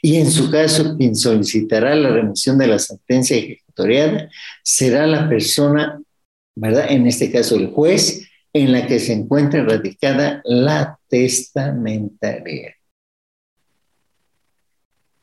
y 0.01 0.17
en 0.17 0.31
su 0.31 0.53
caso 0.53 0.97
quien 0.97 1.17
solicitará 1.17 1.97
la 1.97 2.11
remisión 2.11 2.57
de 2.59 2.69
la 2.69 2.79
sentencia 2.79 3.37
ejecutoriada 3.37 4.31
será 4.63 5.05
la 5.05 5.29
persona, 5.29 6.01
¿verdad? 6.55 6.87
En 6.91 7.09
este 7.09 7.33
caso 7.33 7.57
el 7.57 7.73
juez, 7.73 8.23
en 8.53 8.71
la 8.71 8.87
que 8.87 9.01
se 9.01 9.15
encuentra 9.15 9.65
radicada 9.65 10.43
la 10.45 10.97
testamentaria. 11.09 12.76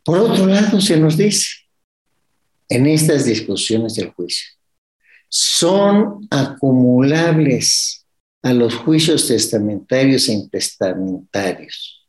Por 0.03 0.19
otro 0.19 0.45
lado, 0.47 0.81
se 0.81 0.97
nos 0.97 1.17
dice 1.17 1.47
en 2.69 2.87
estas 2.87 3.25
discusiones 3.25 3.95
del 3.95 4.11
juicio, 4.11 4.47
son 5.29 6.27
acumulables 6.29 8.05
a 8.41 8.53
los 8.53 8.75
juicios 8.75 9.27
testamentarios 9.27 10.27
e 10.29 10.33
intestamentarios 10.33 12.03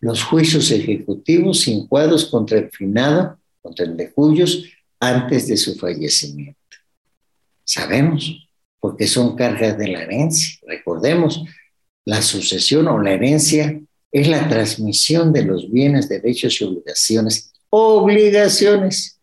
los 0.00 0.22
juicios 0.22 0.70
ejecutivos 0.70 1.66
incuados 1.68 2.26
contra 2.26 2.58
el 2.58 2.70
finado, 2.70 3.38
contra 3.62 3.84
el 3.86 3.96
de 3.96 4.12
cuyos, 4.12 4.64
antes 5.00 5.48
de 5.48 5.56
su 5.56 5.74
fallecimiento. 5.76 6.60
Sabemos, 7.64 8.48
porque 8.78 9.06
son 9.06 9.36
cargas 9.36 9.76
de 9.78 9.88
la 9.88 10.02
herencia. 10.02 10.58
Recordemos, 10.66 11.42
la 12.04 12.22
sucesión 12.22 12.86
o 12.86 13.00
la 13.00 13.12
herencia 13.12 13.80
es 14.16 14.28
la 14.28 14.48
transmisión 14.48 15.30
de 15.30 15.42
los 15.42 15.70
bienes, 15.70 16.08
derechos 16.08 16.58
y 16.58 16.64
obligaciones, 16.64 17.52
obligaciones 17.68 19.20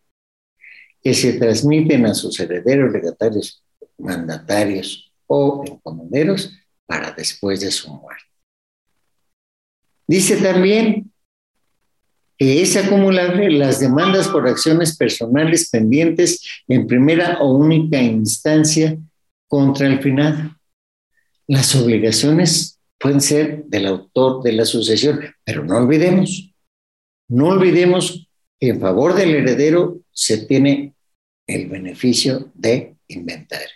que 1.02 1.12
se 1.12 1.32
transmiten 1.32 2.06
a 2.06 2.14
sus 2.14 2.38
herederos 2.38 2.92
legatarios 2.92 3.64
mandatarios 3.98 5.12
o 5.26 5.64
encomenderos 5.66 6.52
para 6.86 7.10
después 7.10 7.60
de 7.60 7.72
su 7.72 7.92
muerte. 7.92 8.22
Dice 10.06 10.36
también 10.36 11.10
que 12.38 12.62
es 12.62 12.76
acumulable 12.76 13.50
las 13.50 13.80
demandas 13.80 14.28
por 14.28 14.46
acciones 14.46 14.96
personales 14.96 15.70
pendientes 15.70 16.40
en 16.68 16.86
primera 16.86 17.40
o 17.40 17.56
única 17.56 18.00
instancia 18.00 18.96
contra 19.48 19.88
el 19.88 20.00
finado. 20.00 20.56
Las 21.48 21.74
obligaciones 21.74 22.73
pueden 23.04 23.20
ser 23.20 23.66
del 23.66 23.84
autor 23.84 24.42
de 24.42 24.52
la 24.52 24.64
sucesión, 24.64 25.20
pero 25.44 25.62
no 25.62 25.76
olvidemos, 25.76 26.54
no 27.28 27.48
olvidemos 27.48 28.26
que 28.58 28.68
en 28.70 28.80
favor 28.80 29.14
del 29.14 29.34
heredero 29.34 29.98
se 30.10 30.46
tiene 30.46 30.94
el 31.46 31.68
beneficio 31.68 32.50
de 32.54 32.96
inventario. 33.08 33.68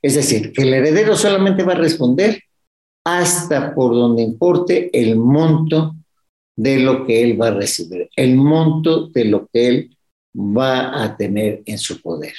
Es 0.00 0.14
decir, 0.14 0.54
que 0.54 0.62
el 0.62 0.72
heredero 0.72 1.14
solamente 1.14 1.62
va 1.62 1.74
a 1.74 1.76
responder 1.76 2.42
hasta 3.04 3.74
por 3.74 3.92
donde 3.92 4.22
importe 4.22 4.88
el 4.98 5.16
monto 5.16 5.94
de 6.56 6.78
lo 6.78 7.04
que 7.04 7.22
él 7.22 7.38
va 7.38 7.48
a 7.48 7.54
recibir, 7.54 8.08
el 8.16 8.34
monto 8.34 9.08
de 9.08 9.26
lo 9.26 9.46
que 9.52 9.68
él 9.68 9.96
va 10.34 11.04
a 11.04 11.18
tener 11.18 11.62
en 11.66 11.76
su 11.76 12.00
poder. 12.00 12.34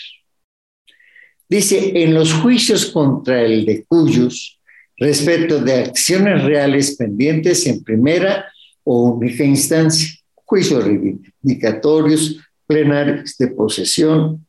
Dice, 1.47 2.01
en 2.01 2.15
los 2.15 2.33
juicios 2.33 2.87
contra 2.87 3.43
el 3.43 3.63
de 3.63 3.85
cuyos, 3.85 4.57
respecto 5.01 5.59
de 5.59 5.85
acciones 5.85 6.43
reales 6.43 6.95
pendientes 6.95 7.65
en 7.65 7.83
primera 7.83 8.45
o 8.83 9.09
única 9.13 9.43
instancia, 9.43 10.07
juicios 10.45 10.83
reivindicatorios, 10.83 12.37
plenarios 12.67 13.35
de 13.37 13.47
posesión, 13.47 14.45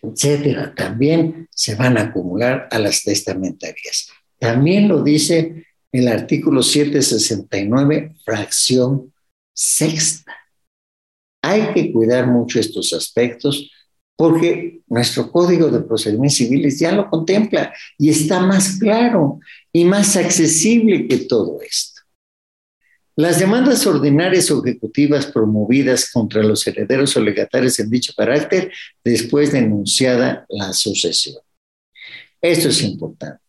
etcétera, 0.00 0.72
también 0.72 1.48
se 1.50 1.74
van 1.74 1.98
a 1.98 2.02
acumular 2.02 2.68
a 2.70 2.78
las 2.78 3.02
testamentarias. 3.02 4.08
También 4.38 4.86
lo 4.86 5.02
dice 5.02 5.66
el 5.90 6.06
artículo 6.06 6.62
769, 6.62 8.14
fracción 8.24 9.12
sexta. 9.52 10.32
Hay 11.42 11.72
que 11.74 11.92
cuidar 11.92 12.28
mucho 12.28 12.60
estos 12.60 12.92
aspectos 12.92 13.68
porque 14.16 14.82
nuestro 14.86 15.32
Código 15.32 15.68
de 15.68 15.80
Procedimientos 15.80 16.36
Civiles 16.36 16.78
ya 16.78 16.92
lo 16.92 17.10
contempla 17.10 17.74
y 17.98 18.10
está 18.10 18.38
más 18.38 18.78
claro 18.78 19.40
y 19.72 19.84
más 19.84 20.16
accesible 20.16 21.08
que 21.08 21.18
todo 21.18 21.60
esto. 21.62 22.02
Las 23.14 23.38
demandas 23.38 23.86
ordinarias 23.86 24.50
o 24.50 24.64
ejecutivas 24.64 25.26
promovidas 25.26 26.10
contra 26.10 26.42
los 26.42 26.66
herederos 26.66 27.16
o 27.16 27.20
legatarios 27.20 27.78
en 27.78 27.90
dicho 27.90 28.14
carácter 28.16 28.72
después 29.04 29.52
de 29.52 29.58
enunciada 29.58 30.46
la 30.48 30.72
sucesión. 30.72 31.36
Esto 32.40 32.68
es 32.68 32.82
importante. 32.82 33.42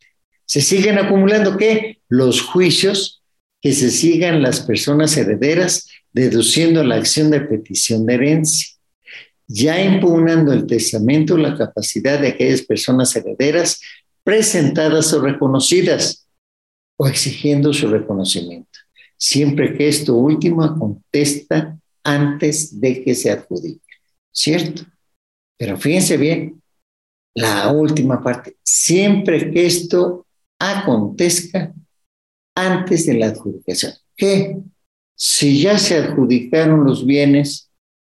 Se 0.45 0.61
siguen 0.61 0.97
acumulando 0.97 1.57
qué? 1.57 2.01
Los 2.09 2.41
juicios 2.41 3.23
que 3.61 3.71
se 3.71 3.89
sigan 3.89 4.41
las 4.41 4.59
personas 4.59 5.15
herederas 5.15 5.87
deduciendo 6.11 6.83
la 6.83 6.95
acción 6.95 7.31
de 7.31 7.41
petición 7.41 8.05
de 8.05 8.15
herencia, 8.15 8.67
ya 9.47 9.81
impugnando 9.81 10.51
el 10.53 10.67
testamento 10.67 11.37
la 11.37 11.57
capacidad 11.57 12.19
de 12.19 12.29
aquellas 12.29 12.61
personas 12.61 13.15
herederas 13.15 13.79
presentadas 14.23 15.13
o 15.13 15.21
reconocidas 15.21 16.27
o 16.97 17.07
exigiendo 17.07 17.73
su 17.73 17.87
reconocimiento, 17.87 18.79
siempre 19.17 19.77
que 19.77 19.87
esto 19.87 20.15
último 20.15 20.77
contesta 20.77 21.77
antes 22.03 22.79
de 22.79 23.03
que 23.03 23.15
se 23.15 23.31
adjudique. 23.31 23.81
¿Cierto? 24.31 24.83
Pero 25.57 25.77
fíjense 25.77 26.17
bien, 26.17 26.61
la 27.35 27.71
última 27.71 28.21
parte, 28.21 28.57
siempre 28.63 29.51
que 29.51 29.65
esto 29.65 30.25
acontezca 30.59 31.73
antes 32.55 33.05
de 33.05 33.13
la 33.15 33.27
adjudicación. 33.27 33.93
Que 34.15 34.57
si 35.15 35.61
ya 35.61 35.77
se 35.77 35.97
adjudicaron 35.97 36.83
los 36.83 37.05
bienes 37.05 37.69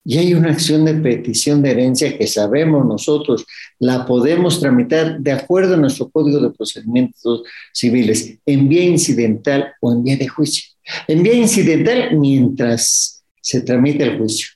y 0.08 0.18
hay 0.18 0.34
una 0.34 0.52
acción 0.52 0.84
de 0.84 0.94
petición 0.94 1.62
de 1.62 1.72
herencia 1.72 2.16
que 2.16 2.28
sabemos 2.28 2.86
nosotros, 2.86 3.44
la 3.80 4.06
podemos 4.06 4.60
tramitar 4.60 5.18
de 5.18 5.32
acuerdo 5.32 5.74
a 5.74 5.78
nuestro 5.78 6.08
Código 6.10 6.38
de 6.38 6.50
Procedimientos 6.50 7.42
Civiles, 7.72 8.38
en 8.46 8.68
vía 8.68 8.84
incidental 8.84 9.74
o 9.80 9.92
en 9.92 10.04
vía 10.04 10.16
de 10.16 10.28
juicio. 10.28 10.62
En 11.08 11.24
vía 11.24 11.34
incidental 11.34 12.16
mientras 12.16 13.24
se 13.40 13.62
tramita 13.62 14.04
el 14.04 14.16
juicio 14.16 14.50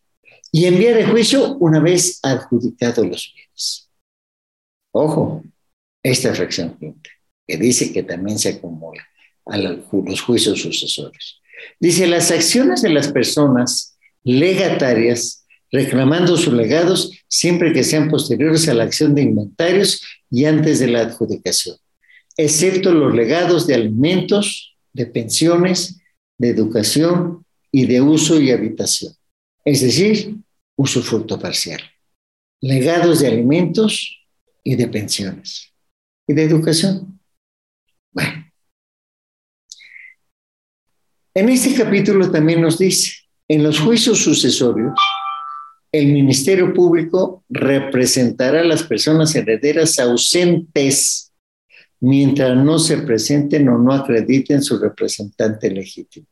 y 0.53 0.67
en 0.67 0.79
vía 0.79 0.95
de 0.95 1.05
juicio 1.05 1.57
una 1.57 1.81
vez 1.81 2.21
adjudicados 2.23 3.05
los 3.05 3.33
bienes. 3.35 3.91
Ojo, 4.93 5.43
esta 6.01 6.33
fracción 6.33 6.77
quinta 6.79 7.11
que 7.45 7.57
dice 7.57 7.93
que 7.93 8.05
también 8.05 8.39
se 8.39 8.51
acumula 8.51 9.05
a 9.47 9.57
los 9.57 10.21
juicios 10.21 10.61
sucesores. 10.61 11.41
Dice, 11.81 12.07
las 12.07 12.31
acciones 12.31 12.83
de 12.83 12.91
las 12.91 13.09
personas 13.09 13.99
legatarias 14.23 15.40
reclamando 15.71 16.37
sus 16.37 16.53
legados 16.53 17.13
siempre 17.29 17.73
que 17.73 17.85
sean 17.85 18.09
posteriores 18.09 18.69
a 18.69 18.75
la 18.75 18.85
acción 18.85 19.15
de 19.15 19.23
inventarios 19.23 20.03
y 20.31 20.45
antes 20.45 20.79
de 20.79 20.89
la 20.89 21.01
adjudicación, 21.01 21.77
excepto 22.37 22.93
los 22.93 23.15
legados 23.15 23.67
de 23.67 23.75
alimentos, 23.75 24.77
de 24.93 25.07
pensiones, 25.07 26.01
de 26.39 26.49
educación 26.49 27.45
y 27.71 27.87
de 27.87 28.01
uso 28.01 28.41
y 28.41 28.51
habitación, 28.51 29.15
es 29.65 29.81
decir, 29.81 30.37
usufructo 30.77 31.39
parcial. 31.39 31.81
Legados 32.63 33.21
de 33.21 33.29
alimentos 33.29 34.27
y 34.63 34.77
de 34.77 34.89
pensiones 34.89 35.73
y 36.27 36.35
de 36.35 36.43
educación. 36.43 37.21
Bueno. 38.13 38.51
En 41.33 41.49
este 41.49 41.75
capítulo 41.75 42.31
también 42.31 42.61
nos 42.61 42.79
dice, 42.79 43.13
en 43.49 43.63
los 43.63 43.81
juicios 43.81 44.19
sucesorios, 44.19 44.93
el 45.93 46.13
Ministerio 46.13 46.73
Público 46.73 47.45
representará 47.49 48.61
a 48.61 48.65
las 48.65 48.83
personas 48.85 49.35
herederas 49.35 49.99
ausentes 49.99 51.33
mientras 51.99 52.57
no 52.57 52.79
se 52.79 52.99
presenten 52.99 53.69
o 53.69 53.77
no 53.77 53.93
acrediten 53.93 54.63
su 54.63 54.79
representante 54.79 55.71
legítimo. 55.71 56.27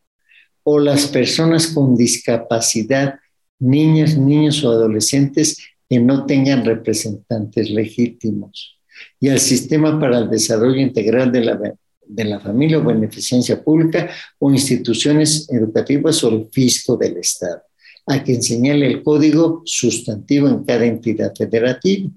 O 0.62 0.78
las 0.78 1.06
personas 1.06 1.66
con 1.68 1.96
discapacidad, 1.96 3.16
niñas, 3.58 4.16
niños 4.16 4.62
o 4.64 4.70
adolescentes 4.70 5.58
que 5.88 5.98
no 5.98 6.24
tengan 6.24 6.64
representantes 6.64 7.70
legítimos 7.70 8.78
y 9.18 9.28
al 9.28 9.40
Sistema 9.40 9.98
para 9.98 10.18
el 10.18 10.30
Desarrollo 10.30 10.80
Integral 10.80 11.32
de 11.32 11.40
la, 11.40 11.60
de 12.06 12.24
la 12.24 12.40
Familia 12.40 12.78
o 12.78 12.84
Beneficencia 12.84 13.62
Pública 13.62 14.10
o 14.38 14.50
instituciones 14.50 15.48
educativas 15.50 16.22
o 16.22 16.28
el 16.28 16.48
fisco 16.52 16.96
del 16.96 17.16
Estado 17.16 17.67
a 18.08 18.22
quien 18.22 18.42
señale 18.42 18.86
el 18.86 19.02
código 19.02 19.62
sustantivo 19.64 20.48
en 20.48 20.64
cada 20.64 20.84
entidad 20.84 21.34
federativa. 21.34 22.10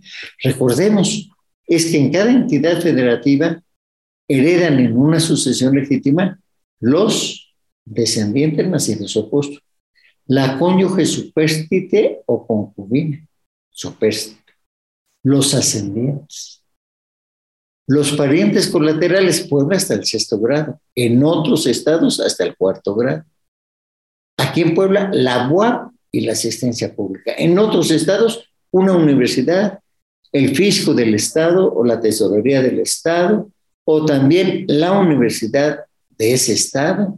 Recordemos, 0.44 1.30
es 1.68 1.86
que 1.86 1.98
en 1.98 2.12
cada 2.12 2.32
entidad 2.32 2.82
federativa 2.82 3.62
heredan 4.28 4.80
en 4.80 4.98
una 4.98 5.20
sucesión 5.20 5.76
legítima 5.76 6.40
los 6.80 7.54
descendientes 7.86 8.68
nacidos 8.68 9.16
opuestos, 9.18 9.62
la 10.26 10.58
cónyuge 10.58 11.06
supérstite 11.06 12.22
o 12.26 12.48
concubina, 12.48 13.28
supérstite, 13.70 14.54
los 15.24 15.54
ascendientes, 15.54 16.62
los 17.88 18.14
parientes 18.14 18.70
colaterales, 18.70 19.48
Puebla 19.48 19.76
hasta 19.76 19.96
el 19.96 20.06
sexto 20.06 20.40
grado. 20.40 20.80
En 20.96 21.24
otros 21.24 21.68
estados 21.68 22.22
hasta 22.22 22.46
el 22.46 22.56
cuarto 22.56 22.96
grado. 22.96 23.26
Aquí 24.52 24.64
en 24.64 24.76
Puebla, 24.76 25.10
la 25.14 25.48
UAP 25.50 25.94
y 26.12 26.22
la 26.22 26.34
asistencia 26.34 26.94
pública. 26.94 27.34
En 27.38 27.58
otros 27.58 27.90
estados, 27.90 28.50
una 28.72 28.92
universidad, 28.92 29.80
el 30.34 30.54
fisco 30.54 30.94
del 30.94 31.16
estado 31.16 31.74
o 31.74 31.86
la 31.86 32.02
tesorería 32.02 32.62
del 32.62 32.82
estado, 32.82 33.50
o 33.86 34.06
también 34.06 34.66
la 34.68 34.92
universidad 34.92 35.86
de 36.10 36.34
ese 36.34 36.52
estado, 36.52 37.18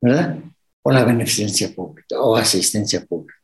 ¿verdad? 0.00 0.38
O 0.82 0.90
la 0.90 1.04
beneficencia 1.04 1.68
pública 1.74 2.18
o 2.22 2.36
asistencia 2.36 3.04
pública. 3.04 3.38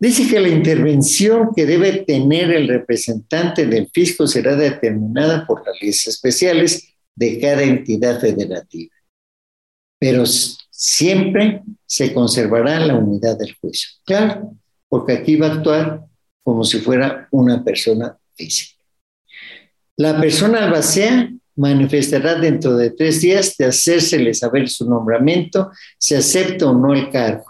Dice 0.00 0.26
que 0.26 0.40
la 0.40 0.48
intervención 0.48 1.50
que 1.54 1.66
debe 1.66 2.04
tener 2.06 2.50
el 2.52 2.68
representante 2.68 3.66
del 3.66 3.90
fisco 3.92 4.26
será 4.26 4.56
determinada 4.56 5.46
por 5.46 5.66
las 5.66 5.78
leyes 5.78 6.06
especiales 6.06 6.94
de 7.14 7.38
cada 7.38 7.64
entidad 7.64 8.18
federativa, 8.18 8.94
pero 9.98 10.24
siempre 10.78 11.62
se 11.86 12.14
conservará 12.14 12.78
la 12.78 12.94
unidad 12.94 13.36
del 13.36 13.54
juicio. 13.60 13.88
Claro, 14.04 14.52
porque 14.88 15.14
aquí 15.14 15.36
va 15.36 15.48
a 15.48 15.54
actuar 15.54 16.04
como 16.44 16.62
si 16.62 16.78
fuera 16.78 17.26
una 17.30 17.64
persona 17.64 18.16
física. 18.34 18.80
La 19.96 20.20
persona 20.20 20.64
albacea 20.64 21.30
manifestará 21.56 22.36
dentro 22.36 22.76
de 22.76 22.90
tres 22.90 23.20
días 23.20 23.56
de 23.56 23.66
hacérsele 23.66 24.32
saber 24.32 24.68
su 24.68 24.88
nombramiento, 24.88 25.72
si 25.98 26.14
acepta 26.14 26.70
o 26.70 26.72
no 26.72 26.94
el 26.94 27.10
cargo. 27.10 27.46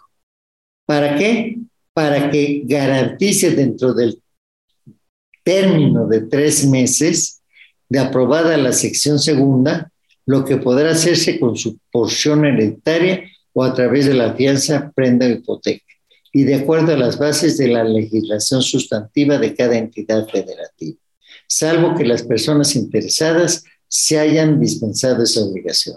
¿Para 0.86 1.16
qué? 1.16 1.58
para 1.98 2.30
que 2.30 2.62
garantice 2.64 3.56
dentro 3.56 3.92
del 3.92 4.22
término 5.42 6.06
de 6.06 6.20
tres 6.20 6.64
meses 6.64 7.42
de 7.88 7.98
aprobada 7.98 8.56
la 8.56 8.72
sección 8.72 9.18
segunda, 9.18 9.90
lo 10.28 10.44
que 10.44 10.58
podrá 10.58 10.90
hacerse 10.90 11.40
con 11.40 11.56
su 11.56 11.78
porción 11.90 12.44
hereditaria 12.44 13.24
o 13.54 13.64
a 13.64 13.72
través 13.72 14.04
de 14.04 14.12
la 14.12 14.34
fianza, 14.34 14.92
prenda 14.94 15.26
hipoteca, 15.26 15.86
y 16.34 16.44
de 16.44 16.56
acuerdo 16.56 16.92
a 16.92 16.98
las 16.98 17.18
bases 17.18 17.56
de 17.56 17.68
la 17.68 17.82
legislación 17.82 18.60
sustantiva 18.60 19.38
de 19.38 19.54
cada 19.54 19.78
entidad 19.78 20.28
federativa, 20.28 20.98
salvo 21.46 21.94
que 21.96 22.04
las 22.04 22.24
personas 22.24 22.76
interesadas 22.76 23.64
se 23.88 24.18
hayan 24.18 24.60
dispensado 24.60 25.22
esa 25.22 25.40
obligación. 25.40 25.96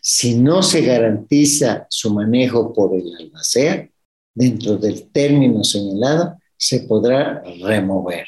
Si 0.00 0.36
no 0.36 0.62
se 0.62 0.80
garantiza 0.80 1.86
su 1.90 2.14
manejo 2.14 2.72
por 2.72 2.94
el 2.98 3.14
albacea, 3.14 3.90
dentro 4.34 4.78
del 4.78 5.10
término 5.10 5.62
señalado, 5.64 6.38
se 6.56 6.80
podrá 6.80 7.42
remover. 7.60 8.26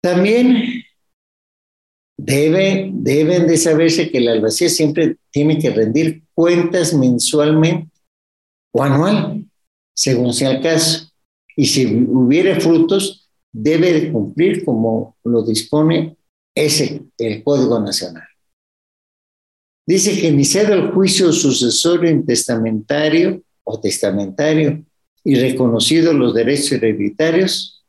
También 0.00 0.82
debe, 2.18 2.90
deben 2.92 3.46
de 3.46 3.56
saberse 3.56 4.10
que 4.10 4.18
el 4.18 4.28
albacea 4.28 4.68
siempre 4.68 5.16
tiene 5.30 5.58
que 5.58 5.70
rendir 5.70 6.24
cuentas 6.34 6.92
mensualmente 6.92 7.90
o 8.72 8.82
anual, 8.82 9.44
según 9.94 10.34
sea 10.34 10.50
el 10.50 10.62
caso. 10.62 11.10
Y 11.56 11.66
si 11.66 11.86
hubiere 11.86 12.60
frutos, 12.60 13.30
debe 13.52 13.92
de 13.92 14.12
cumplir 14.12 14.64
como 14.64 15.16
lo 15.24 15.42
dispone 15.42 16.16
ese, 16.54 17.02
el 17.16 17.42
Código 17.42 17.80
Nacional. 17.80 18.24
Dice 19.86 20.20
que 20.20 20.28
iniciado 20.28 20.74
el 20.74 20.90
juicio 20.90 21.32
sucesorio 21.32 22.10
intestamentario 22.10 23.42
o 23.64 23.80
testamentario 23.80 24.84
y 25.24 25.36
reconocidos 25.36 26.14
los 26.14 26.34
derechos 26.34 26.72
hereditarios, 26.72 27.84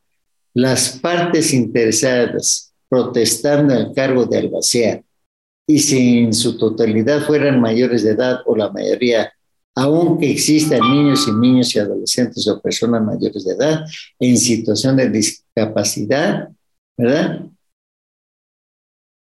las 0.54 0.98
partes 1.00 1.54
interesadas 1.54 2.69
protestando 2.90 3.74
el 3.74 3.94
cargo 3.94 4.26
de 4.26 4.38
albacea 4.40 5.04
y 5.68 5.80
si 5.80 6.18
en 6.20 6.34
su 6.34 6.58
totalidad 6.58 7.22
fueran 7.22 7.62
mayores 7.62 8.04
de 8.04 8.12
edad 8.12 8.40
o 8.48 8.56
la 8.56 8.72
mayoría, 8.72 9.32
aunque 9.76 10.32
existan 10.32 10.82
niños 10.82 11.28
y 11.28 11.32
niños 11.32 11.76
y 11.76 11.80
adolescentes 11.80 12.48
o 12.48 12.60
personas 12.60 13.04
mayores 13.04 13.46
de 13.46 13.54
edad 13.54 13.86
en 14.20 14.36
situación 14.36 14.98
de 14.98 15.10
discapacidad, 15.12 16.50
¿verdad? 16.98 17.46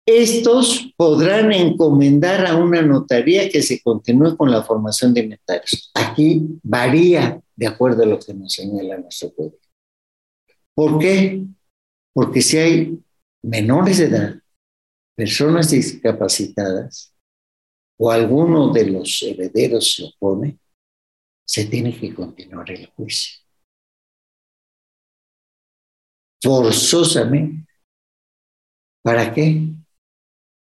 Estos 0.07 0.93
podrán 0.95 1.51
encomendar 1.51 2.45
a 2.45 2.55
una 2.55 2.83
notaría 2.83 3.49
que 3.49 3.63
se 3.63 3.81
continúe 3.81 4.37
con 4.37 4.51
la 4.51 4.61
formación 4.61 5.15
de 5.15 5.21
inventarios. 5.21 5.89
Aquí 5.95 6.43
varía 6.61 7.41
de 7.55 7.67
acuerdo 7.67 8.03
a 8.03 8.05
lo 8.05 8.19
que 8.19 8.35
nos 8.35 8.53
señala 8.53 8.99
nuestro 8.99 9.33
código. 9.33 9.57
¿Por 10.75 10.99
qué? 10.99 11.43
Porque 12.13 12.41
si 12.43 12.57
hay 12.57 12.99
menores 13.45 13.97
de 13.99 14.05
edad, 14.05 14.35
personas 15.15 15.71
discapacitadas 15.71 17.13
o 17.97 18.11
alguno 18.11 18.73
de 18.73 18.87
los 18.87 19.21
herederos 19.23 19.95
se 19.95 20.03
opone, 20.03 20.59
se 21.47 21.65
tiene 21.65 21.97
que 21.97 22.13
continuar 22.13 22.69
el 22.71 22.87
juicio. 22.87 23.41
Forzosamente. 26.41 27.65
¿Para 29.01 29.33
qué? 29.33 29.75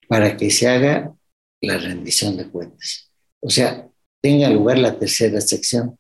para 0.10 0.36
que 0.36 0.50
se 0.50 0.68
haga 0.68 1.16
la 1.62 1.78
rendición 1.78 2.36
de 2.36 2.50
cuentas. 2.50 3.12
O 3.42 3.50
sea, 3.50 3.88
tenga 4.20 4.50
lugar 4.50 4.80
la 4.80 4.98
tercera 4.98 5.40
sección 5.40 6.00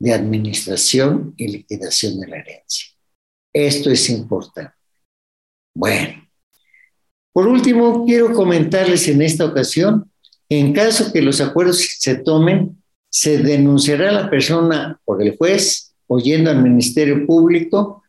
de 0.00 0.12
administración 0.12 1.32
y 1.36 1.46
liquidación 1.46 2.18
de 2.18 2.26
la 2.26 2.38
herencia. 2.38 2.88
Esto 3.52 3.90
es 3.90 4.10
importante. 4.10 4.74
Bueno, 5.74 6.28
por 7.32 7.46
último, 7.48 8.04
quiero 8.04 8.32
comentarles 8.32 9.08
en 9.08 9.22
esta 9.22 9.44
ocasión 9.44 10.10
en 10.48 10.74
caso 10.74 11.12
que 11.12 11.22
los 11.22 11.40
acuerdos 11.40 11.96
se 11.98 12.16
tomen, 12.16 12.82
se 13.10 13.38
denunciará 13.38 14.10
a 14.10 14.22
la 14.24 14.30
persona 14.30 15.00
por 15.04 15.22
el 15.22 15.36
juez 15.36 15.94
o 16.06 16.18
yendo 16.18 16.50
al 16.50 16.62
Ministerio 16.62 17.26
Público 17.26 18.02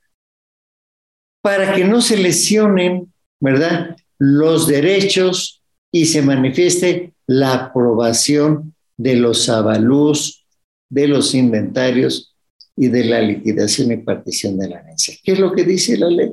para 1.42 1.74
que 1.74 1.86
no 1.86 2.02
se 2.02 2.18
lesionen, 2.18 3.14
¿verdad? 3.40 3.96
los 4.20 4.68
derechos 4.68 5.62
y 5.92 6.06
se 6.06 6.22
manifieste 6.22 7.14
la 7.28 7.54
aprobación 7.54 8.74
de 8.98 9.16
los 9.16 9.50
avalúos, 9.50 10.46
de 10.90 11.08
los 11.08 11.36
inventarios 11.36 12.36
y 12.76 12.88
de 12.88 13.06
la 13.06 13.22
liquidación 13.22 13.92
y 13.92 13.98
partición 13.98 14.58
de 14.58 14.70
la 14.70 14.80
herencia. 14.80 15.16
¿Qué 15.24 15.34
es 15.34 15.40
lo 15.40 15.52
que 15.52 15.64
dice 15.64 15.98
la 15.98 16.10
ley? 16.10 16.32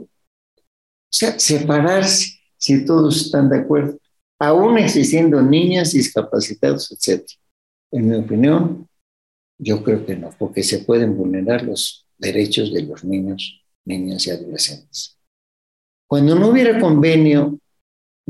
O 1.10 1.12
sea, 1.12 1.38
separarse 1.38 2.38
si 2.56 2.84
todos 2.84 3.26
están 3.26 3.48
de 3.48 3.58
acuerdo, 3.58 3.98
aún 4.38 4.78
existiendo 4.78 5.42
niñas, 5.42 5.92
discapacitados, 5.92 6.92
etc. 6.92 7.26
En 7.90 8.08
mi 8.08 8.16
opinión, 8.16 8.88
yo 9.58 9.82
creo 9.82 10.06
que 10.06 10.16
no, 10.16 10.30
porque 10.38 10.62
se 10.62 10.78
pueden 10.80 11.16
vulnerar 11.16 11.64
los 11.64 12.06
derechos 12.16 12.72
de 12.72 12.82
los 12.82 13.04
niños, 13.04 13.62
niñas 13.84 14.26
y 14.26 14.30
adolescentes. 14.30 15.18
Cuando 16.06 16.34
no 16.34 16.48
hubiera 16.48 16.78
convenio 16.78 17.58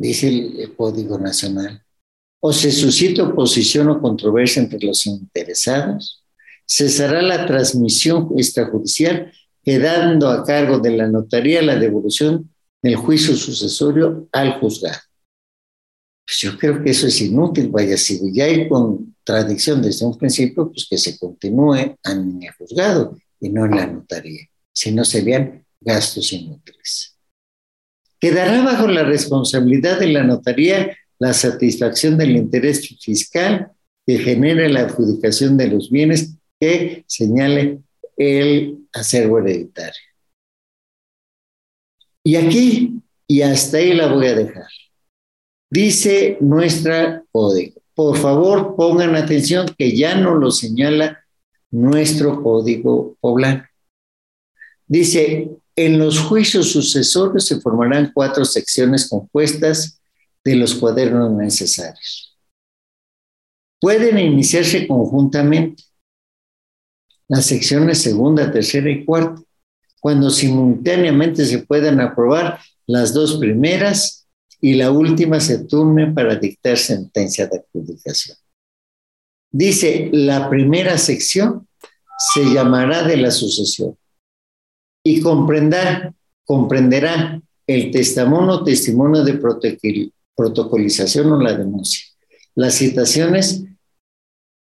dice 0.00 0.28
el, 0.28 0.74
Código 0.76 1.18
Nacional, 1.18 1.82
o 2.42 2.52
se 2.52 2.72
suscita 2.72 3.22
oposición 3.22 3.88
o 3.88 4.00
controversia 4.00 4.62
entre 4.62 4.80
los 4.80 5.06
interesados, 5.06 6.24
cesará 6.66 7.20
la 7.20 7.44
transmisión 7.46 8.30
extrajudicial, 8.36 9.30
quedando 9.62 10.30
a 10.30 10.42
cargo 10.44 10.78
de 10.78 10.96
la 10.96 11.06
notaría 11.06 11.60
la 11.60 11.76
devolución 11.76 12.50
del 12.82 12.96
juicio 12.96 13.34
sucesorio 13.34 14.28
al 14.32 14.58
juzgado. 14.60 14.98
Pues 16.26 16.38
yo 16.40 16.56
creo 16.56 16.82
que 16.82 16.90
eso 16.90 17.06
es 17.06 17.20
inútil, 17.20 17.68
vaya, 17.68 17.96
si 17.96 18.32
ya 18.32 18.44
hay 18.44 18.68
contradicción 18.68 19.82
desde 19.82 20.06
un 20.06 20.16
principio, 20.16 20.70
pues 20.70 20.86
que 20.88 20.96
se 20.96 21.18
continúe 21.18 21.96
en 22.04 22.42
el 22.42 22.52
juzgado 22.56 23.16
y 23.40 23.48
no 23.48 23.66
en 23.66 23.72
la 23.72 23.86
notaría, 23.86 24.48
si 24.72 24.92
no 24.92 25.04
serían 25.04 25.64
gastos 25.80 26.32
inútiles. 26.32 27.16
Quedará 28.20 28.62
bajo 28.62 28.86
la 28.86 29.02
responsabilidad 29.02 29.98
de 29.98 30.08
la 30.08 30.22
notaría 30.22 30.96
la 31.18 31.34
satisfacción 31.34 32.16
del 32.16 32.36
interés 32.36 32.88
fiscal 32.98 33.72
que 34.06 34.18
genere 34.18 34.68
la 34.68 34.80
adjudicación 34.80 35.56
de 35.56 35.68
los 35.68 35.90
bienes 35.90 36.34
que 36.58 37.04
señale 37.06 37.80
el 38.16 38.86
acervo 38.92 39.38
hereditario. 39.38 40.09
Y 42.24 42.36
aquí, 42.36 43.00
y 43.26 43.42
hasta 43.42 43.78
ahí 43.78 43.94
la 43.94 44.12
voy 44.12 44.26
a 44.26 44.34
dejar. 44.34 44.66
Dice 45.70 46.36
nuestra 46.40 47.24
código. 47.30 47.80
Por 47.94 48.16
favor, 48.16 48.76
pongan 48.76 49.14
atención 49.14 49.74
que 49.78 49.96
ya 49.96 50.14
no 50.16 50.34
lo 50.34 50.50
señala 50.50 51.24
nuestro 51.70 52.42
código 52.42 53.16
poblano. 53.20 53.64
Dice, 54.86 55.50
en 55.76 55.98
los 55.98 56.18
juicios 56.18 56.72
sucesorios 56.72 57.46
se 57.46 57.60
formarán 57.60 58.10
cuatro 58.12 58.44
secciones 58.44 59.08
compuestas 59.08 60.00
de 60.44 60.56
los 60.56 60.74
cuadernos 60.74 61.30
necesarios. 61.32 62.36
Pueden 63.80 64.18
iniciarse 64.18 64.86
conjuntamente 64.86 65.84
las 67.28 67.46
secciones 67.46 68.02
segunda, 68.02 68.50
tercera 68.50 68.90
y 68.90 69.04
cuarta, 69.04 69.40
cuando 70.00 70.30
simultáneamente 70.30 71.44
se 71.44 71.58
puedan 71.58 72.00
aprobar 72.00 72.58
las 72.86 73.12
dos 73.14 73.36
primeras 73.38 74.26
y 74.60 74.74
la 74.74 74.90
última 74.90 75.40
se 75.40 75.64
turne 75.64 76.12
para 76.12 76.36
dictar 76.36 76.76
sentencia 76.76 77.46
de 77.46 77.58
adjudicación. 77.58 78.36
Dice, 79.52 80.10
la 80.12 80.48
primera 80.48 80.96
sección 80.98 81.66
se 82.18 82.44
llamará 82.44 83.02
de 83.02 83.16
la 83.16 83.30
sucesión 83.30 83.96
y 85.04 85.20
comprenderá, 85.20 86.14
comprenderá 86.44 87.40
el 87.66 87.90
testimonio, 87.90 88.62
testimonio 88.62 89.24
de 89.24 89.40
protocolización 90.36 91.32
o 91.32 91.40
la 91.40 91.56
denuncia, 91.56 92.06
las 92.54 92.74
citaciones 92.74 93.64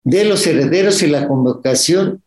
de 0.03 0.25
los 0.25 0.47
herederos 0.47 1.03
y 1.03 1.09
la 1.09 1.29
convocación 1.29 2.24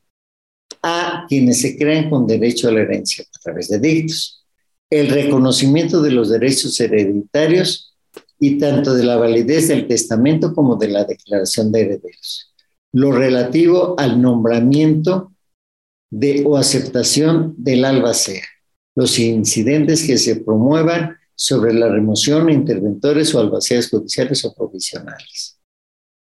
a 0.87 1.25
quienes 1.27 1.59
se 1.59 1.77
crean 1.77 2.09
con 2.09 2.25
derecho 2.25 2.69
a 2.69 2.71
la 2.71 2.81
herencia 2.81 3.25
a 3.25 3.39
través 3.39 3.67
de 3.67 3.77
dictos, 3.77 4.45
el 4.89 5.09
reconocimiento 5.09 6.01
de 6.01 6.11
los 6.11 6.29
derechos 6.29 6.79
hereditarios 6.79 7.93
y 8.39 8.57
tanto 8.57 8.93
de 8.93 9.03
la 9.03 9.17
validez 9.17 9.67
del 9.67 9.85
testamento 9.85 10.53
como 10.53 10.77
de 10.77 10.87
la 10.87 11.03
declaración 11.03 11.73
de 11.73 11.81
herederos, 11.81 12.53
lo 12.93 13.11
relativo 13.11 13.95
al 13.99 14.21
nombramiento 14.21 15.33
de 16.09 16.43
o 16.45 16.55
aceptación 16.55 17.53
del 17.57 17.83
albacea, 17.83 18.45
los 18.95 19.19
incidentes 19.19 20.07
que 20.07 20.17
se 20.17 20.37
promuevan 20.37 21.17
sobre 21.35 21.73
la 21.73 21.89
remoción 21.89 22.45
de 22.45 22.53
interventores 22.53 23.35
o 23.35 23.41
albaceas 23.41 23.89
judiciales 23.89 24.45
o 24.45 24.53
provisionales. 24.53 25.59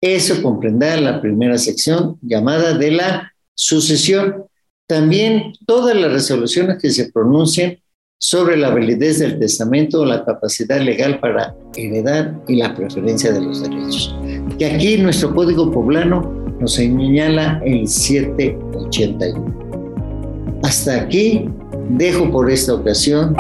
Eso 0.02 0.42
comprenderá 0.42 1.00
la 1.00 1.22
primera 1.22 1.60
sección 1.60 2.18
llamada 2.24 2.76
de 2.76 2.92
la 2.92 3.34
sucesión, 3.54 4.47
También 4.88 5.52
todas 5.66 5.96
las 5.98 6.14
resoluciones 6.14 6.78
que 6.82 6.90
se 6.90 7.12
pronuncien 7.12 7.82
sobre 8.20 8.56
la 8.56 8.70
validez 8.70 9.20
del 9.20 9.38
testamento 9.38 10.00
o 10.02 10.06
la 10.06 10.24
capacidad 10.24 10.80
legal 10.80 11.20
para 11.20 11.54
heredar 11.76 12.42
y 12.48 12.56
la 12.56 12.74
preferencia 12.74 13.34
de 13.34 13.42
los 13.42 13.62
derechos. 13.62 14.16
Que 14.58 14.66
aquí 14.66 14.98
nuestro 14.98 15.36
Código 15.36 15.70
Poblano 15.72 16.22
nos 16.62 16.76
señala 16.76 17.62
el 17.66 17.86
781. 17.88 20.60
Hasta 20.64 21.02
aquí 21.02 21.50
dejo 21.90 22.32
por 22.32 22.50
esta 22.50 22.74
ocasión 22.74 23.36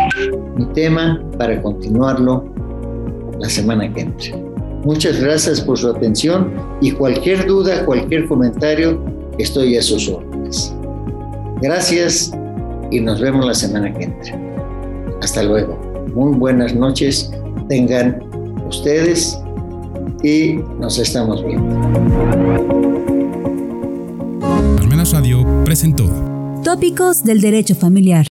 mi 0.57 0.65
tema 0.73 1.23
para 1.37 1.61
continuarlo 1.61 2.53
la 3.39 3.49
semana 3.49 3.93
que 3.93 4.01
entra. 4.01 4.37
Muchas 4.83 5.21
gracias 5.21 5.61
por 5.61 5.77
su 5.77 5.89
atención 5.89 6.51
y 6.81 6.91
cualquier 6.91 7.47
duda, 7.47 7.85
cualquier 7.85 8.27
comentario, 8.27 9.01
estoy 9.37 9.77
a 9.77 9.81
sus 9.81 10.09
órdenes. 10.09 10.73
Gracias 11.61 12.31
y 12.91 12.99
nos 12.99 13.19
vemos 13.19 13.45
la 13.45 13.53
semana 13.53 13.93
que 13.93 14.05
entra. 14.05 14.39
Hasta 15.21 15.43
luego. 15.43 15.77
Muy 16.13 16.37
buenas 16.37 16.73
noches 16.75 17.31
tengan 17.67 18.19
ustedes 18.67 19.37
y 20.23 20.59
nos 20.79 20.97
estamos 20.97 21.43
viendo. 21.45 21.75
Radio 25.11 25.45
presentó 25.63 26.05
Tópicos 26.65 27.23
del 27.23 27.39
Derecho 27.39 27.75
Familiar. 27.75 28.25